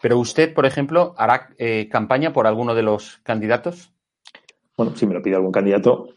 [0.02, 1.50] Pero usted, por ejemplo, hará
[1.92, 3.94] campaña por alguno de los candidatos
[4.80, 6.08] bueno, si me lo pide algún candidato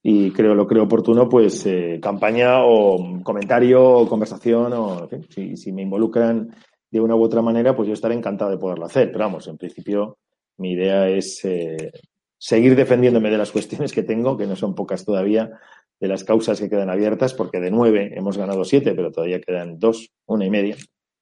[0.00, 5.08] y creo lo creo oportuno, pues eh, campaña o comentario o conversación o
[5.56, 6.54] si, me involucran
[6.88, 9.10] de una u otra manera, pues yo estaré encantado de poderlo hacer.
[9.10, 10.18] Pero vamos, en principio
[10.58, 11.90] mi idea es eh,
[12.38, 15.58] seguir defendiéndome de las cuestiones que tengo, que no son pocas todavía,
[15.98, 19.80] de las causas que quedan abiertas, porque de nueve hemos ganado siete, pero todavía quedan
[19.80, 20.76] dos, una y media,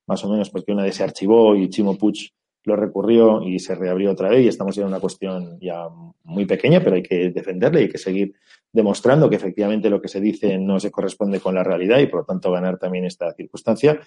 [0.07, 2.29] más o menos, porque una de se archivó y Chimo Puig
[2.65, 5.89] lo recurrió y se reabrió otra vez y estamos en una cuestión ya
[6.25, 8.35] muy pequeña, pero hay que defenderla y hay que seguir
[8.73, 12.21] demostrando que efectivamente lo que se dice no se corresponde con la realidad y por
[12.21, 14.01] lo tanto ganar también esta circunstancia.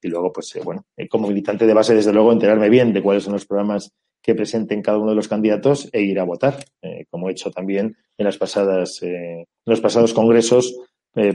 [0.00, 3.02] Y luego, pues eh, bueno, eh, como militante de base, desde luego, enterarme bien de
[3.02, 3.92] cuáles son los programas
[4.22, 7.50] que presenten cada uno de los candidatos e ir a votar, eh, como he hecho
[7.50, 10.78] también en las pasadas, en los pasados congresos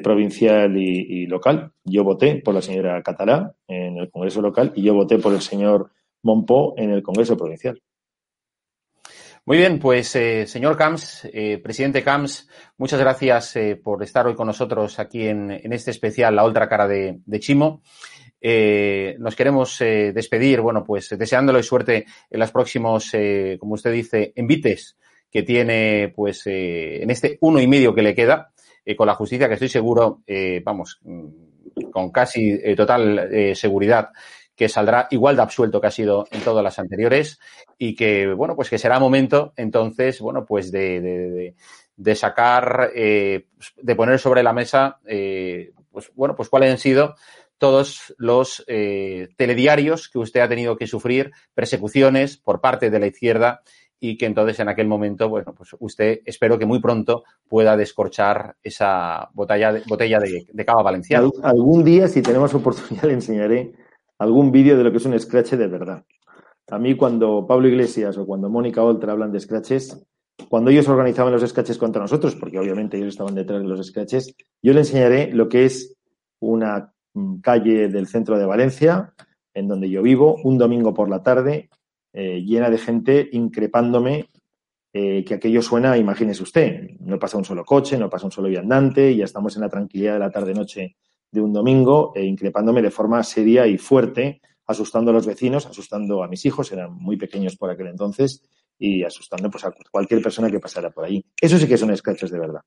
[0.03, 1.71] provincial y, y, local.
[1.85, 5.39] Yo voté por la señora Catalá en el Congreso local y yo voté por el
[5.39, 5.91] señor
[6.23, 7.81] Monpó en el Congreso Provincial.
[9.49, 12.47] Muy bien, pues eh, señor Camps, eh, presidente Camps,
[12.77, 16.87] muchas gracias eh, por estar hoy con nosotros aquí en, este especial La Otra Cara
[16.87, 17.81] de, Chimo.
[18.41, 23.11] nos queremos despedir, bueno, pues deseándole suerte en los próximos,
[23.59, 24.97] como usted dice, envites
[25.31, 28.51] que tiene, pues, en este uno y medio que le queda,
[28.95, 30.21] con la justicia que estoy seguro,
[30.63, 31.01] vamos,
[31.91, 34.09] con casi total seguridad
[34.59, 37.39] que saldrá igual de absuelto que ha sido en todas las anteriores
[37.77, 41.55] y que, bueno, pues que será momento entonces, bueno, pues de,
[41.95, 43.47] de, sacar, eh,
[43.81, 47.15] de poner sobre la mesa, eh, pues bueno, pues cuáles han sido
[47.57, 53.07] todos los eh, telediarios que usted ha tenido que sufrir, persecuciones por parte de la
[53.07, 53.61] izquierda
[53.97, 58.57] y que entonces en aquel momento, bueno, pues usted espero que muy pronto pueda descorchar
[58.61, 61.29] esa botella botella de cava valenciana.
[61.43, 63.88] Algún día, si tenemos oportunidad, le enseñaré
[64.19, 66.05] algún vídeo de lo que es un scratch de verdad.
[66.69, 70.05] A mí cuando Pablo Iglesias o cuando Mónica Oltra hablan de scratches,
[70.49, 74.35] cuando ellos organizaban los scratches contra nosotros, porque obviamente ellos estaban detrás de los scratches,
[74.61, 75.95] yo le enseñaré lo que es
[76.39, 76.93] una
[77.41, 79.13] calle del centro de Valencia,
[79.53, 81.69] en donde yo vivo, un domingo por la tarde,
[82.13, 84.29] eh, llena de gente increpándome
[84.93, 88.47] eh, que aquello suena, imagínese usted, no pasa un solo coche, no pasa un solo
[88.47, 90.97] viandante, ya estamos en la tranquilidad de la tarde-noche
[91.31, 96.23] de un domingo, e increpándome de forma seria y fuerte, asustando a los vecinos, asustando
[96.23, 98.43] a mis hijos, eran muy pequeños por aquel entonces,
[98.77, 101.23] y asustando pues, a cualquier persona que pasara por ahí.
[101.39, 102.61] Eso sí que son scratches de verdad.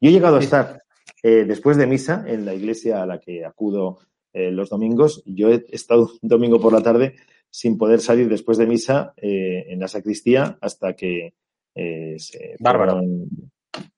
[0.00, 0.82] Yo he llegado a estar
[1.22, 3.98] eh, después de misa en la iglesia a la que acudo
[4.32, 5.22] eh, los domingos.
[5.24, 7.14] Yo he estado un domingo por la tarde
[7.48, 11.32] sin poder salir después de misa eh, en la sacristía hasta que
[11.74, 12.16] eh,
[12.58, 13.00] bárbaro.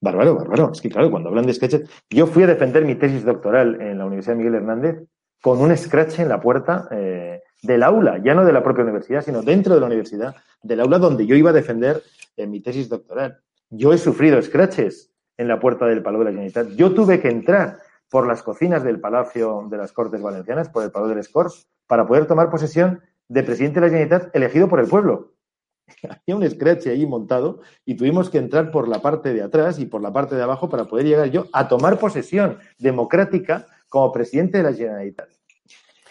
[0.00, 0.72] Bárbaro, bárbaro.
[0.72, 3.98] Es que claro, cuando hablan de sketches, yo fui a defender mi tesis doctoral en
[3.98, 5.04] la Universidad Miguel Hernández
[5.42, 9.22] con un scratch en la puerta eh, del aula, ya no de la propia universidad,
[9.22, 12.02] sino dentro de la universidad, del aula donde yo iba a defender
[12.36, 13.38] eh, mi tesis doctoral.
[13.70, 16.68] Yo he sufrido scratches en la puerta del Palau de la Generalitat.
[16.70, 17.78] Yo tuve que entrar
[18.10, 22.06] por las cocinas del Palacio de las Cortes Valencianas, por el Palau del Escorts, para
[22.06, 25.34] poder tomar posesión de presidente de la Generalitat elegido por el pueblo.
[26.08, 29.86] Había un scratch ahí montado y tuvimos que entrar por la parte de atrás y
[29.86, 34.58] por la parte de abajo para poder llegar yo a tomar posesión democrática como presidente
[34.58, 35.28] de la Generalitat.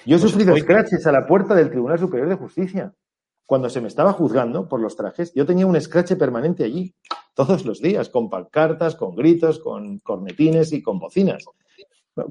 [0.05, 2.93] Yo he pues sufrido scratches a la puerta del Tribunal Superior de Justicia.
[3.45, 6.93] Cuando se me estaba juzgando por los trajes, yo tenía un scratch permanente allí,
[7.33, 11.45] todos los días, con pancartas, con gritos, con cornetines y con bocinas.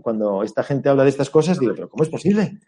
[0.02, 2.58] Cuando esta gente habla de estas cosas, digo, pero ¿cómo es posible?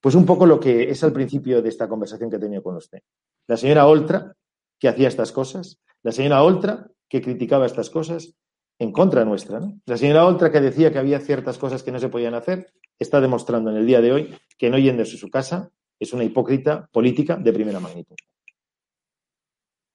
[0.00, 2.76] Pues un poco lo que es al principio de esta conversación que he tenido con
[2.76, 3.00] usted.
[3.46, 4.34] La señora Oltra,
[4.78, 8.34] que hacía estas cosas, la señora Oltra, que criticaba estas cosas,
[8.78, 9.60] en contra nuestra.
[9.60, 9.80] ¿no?
[9.86, 13.20] La señora Oltra, que decía que había ciertas cosas que no se podían hacer, está
[13.20, 16.88] demostrando en el día de hoy que no yéndose a su casa es una hipócrita
[16.92, 18.16] política de primera magnitud.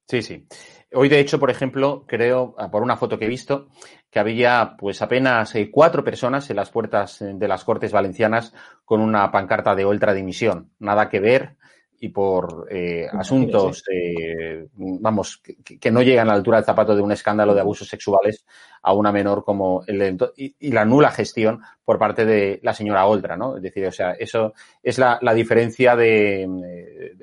[0.08, 0.46] Sí, sí.
[0.94, 3.68] Hoy, de hecho, por ejemplo, creo, ah, por una foto que he visto,
[4.10, 8.54] que había pues apenas eh, cuatro personas en las puertas eh, de las Cortes Valencianas
[8.86, 10.72] con una pancarta de ultradimisión.
[10.80, 11.58] Nada que ver
[12.04, 15.42] y por eh, asuntos, eh, vamos,
[15.80, 18.46] que, no llegan a la altura del zapato de un escándalo de abusos sexuales
[18.82, 23.38] a una menor como el y, la nula gestión por parte de la señora Oltra,
[23.38, 23.56] ¿no?
[23.56, 26.46] Es decir, o sea, eso es la, diferencia de,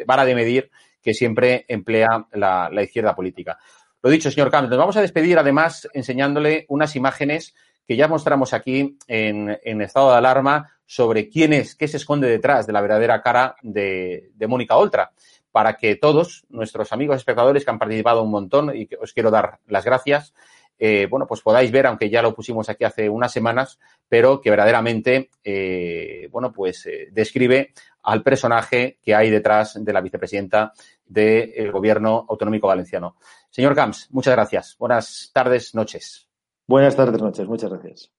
[0.06, 0.70] vara de medir
[1.02, 3.58] que siempre emplea la, izquierda política.
[4.02, 7.54] Lo dicho, señor Camps, nos vamos a despedir además enseñándole unas imágenes
[7.86, 12.28] que ya mostramos aquí en, en estado de alarma sobre quién es, qué se esconde
[12.28, 15.12] detrás de la verdadera cara de, Mónica Oltra,
[15.52, 19.30] para que todos nuestros amigos espectadores que han participado un montón y que os quiero
[19.30, 20.34] dar las gracias,
[20.80, 23.78] eh, bueno, pues podáis ver, aunque ya lo pusimos aquí hace unas semanas,
[24.08, 27.72] pero que verdaderamente, eh, bueno, pues eh, describe
[28.02, 30.72] al personaje que hay detrás de la vicepresidenta
[31.04, 33.16] del Gobierno Autonómico Valenciano.
[33.50, 34.76] Señor Camps, muchas gracias.
[34.78, 36.28] Buenas tardes, noches.
[36.66, 37.48] Buenas tardes, noches.
[37.48, 38.12] Muchas gracias.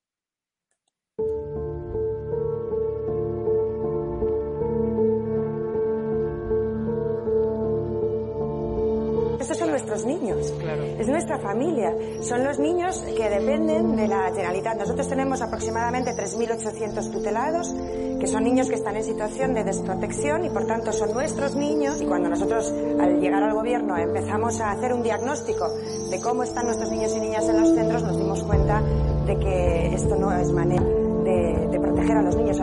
[9.82, 10.54] Nuestros niños,
[10.98, 14.78] es nuestra familia, son los niños que dependen de la Generalitat.
[14.78, 17.74] Nosotros tenemos aproximadamente 3.800 tutelados,
[18.20, 22.00] que son niños que están en situación de desprotección y por tanto son nuestros niños.
[22.00, 25.68] Y cuando nosotros al llegar al gobierno empezamos a hacer un diagnóstico
[26.10, 28.80] de cómo están nuestros niños y niñas en los centros, nos dimos cuenta
[29.26, 32.60] de que esto no es manera de, de proteger a los niños.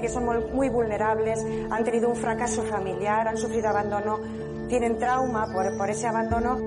[0.00, 4.20] Que son muy vulnerables, han tenido un fracaso familiar, han sufrido abandono,
[4.68, 6.58] tienen trauma por, por ese abandono.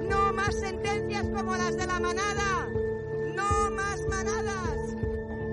[0.00, 2.68] No más sentencias como las de la manada,
[3.34, 4.60] no más manadas.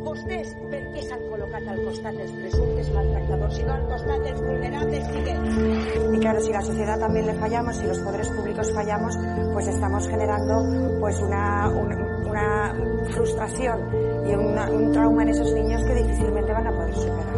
[0.07, 4.39] Vostès per què s'han col·locat al costat dels presumptes maltractadors i no al costat dels
[4.41, 5.09] vulnerables
[6.13, 9.17] Y claro, si la sociedad también le fallamos, si los poderes públicos fallamos,
[9.53, 11.95] pues estamos generando pues una, una,
[12.25, 12.75] una
[13.11, 17.37] frustración y una, un trauma en esos niños que difícilmente van a poder superar.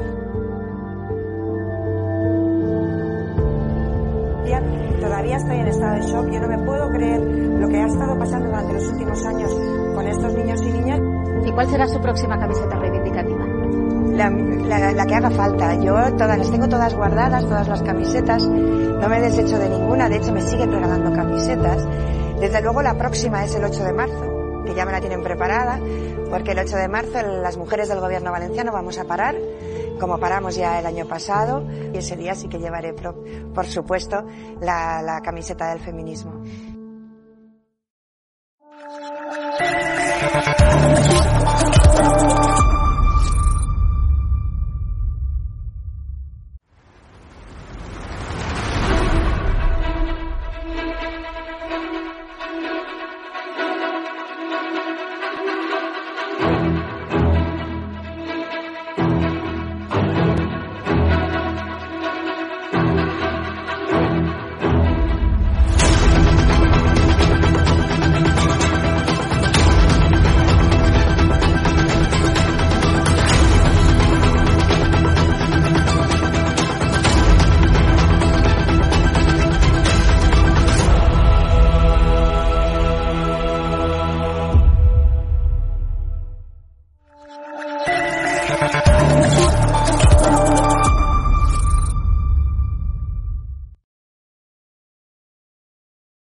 [5.00, 8.18] Todavía estoy en estado de shock, yo no me puedo creer lo que ha estado
[8.20, 9.52] pasando durante los últimos años
[9.96, 11.00] con estos niños y niñas.
[11.46, 13.46] ¿Y cuál será su próxima camiseta reivindicativa?
[14.16, 15.76] La, la, la, que haga falta.
[15.76, 18.48] Yo todas las tengo todas guardadas, todas las camisetas.
[18.48, 20.10] No me desecho de ninguna.
[20.10, 21.88] De hecho, me siguen regalando camisetas.
[22.40, 25.80] Desde luego, la próxima es el 8 de marzo que ya me la tienen preparada,
[26.30, 29.36] porque el 8 de marzo las mujeres del gobierno valenciano vamos a parar,
[30.00, 34.26] como paramos ya el año pasado, y ese día sí que llevaré, por supuesto,
[34.62, 36.44] la, la camiseta del feminismo.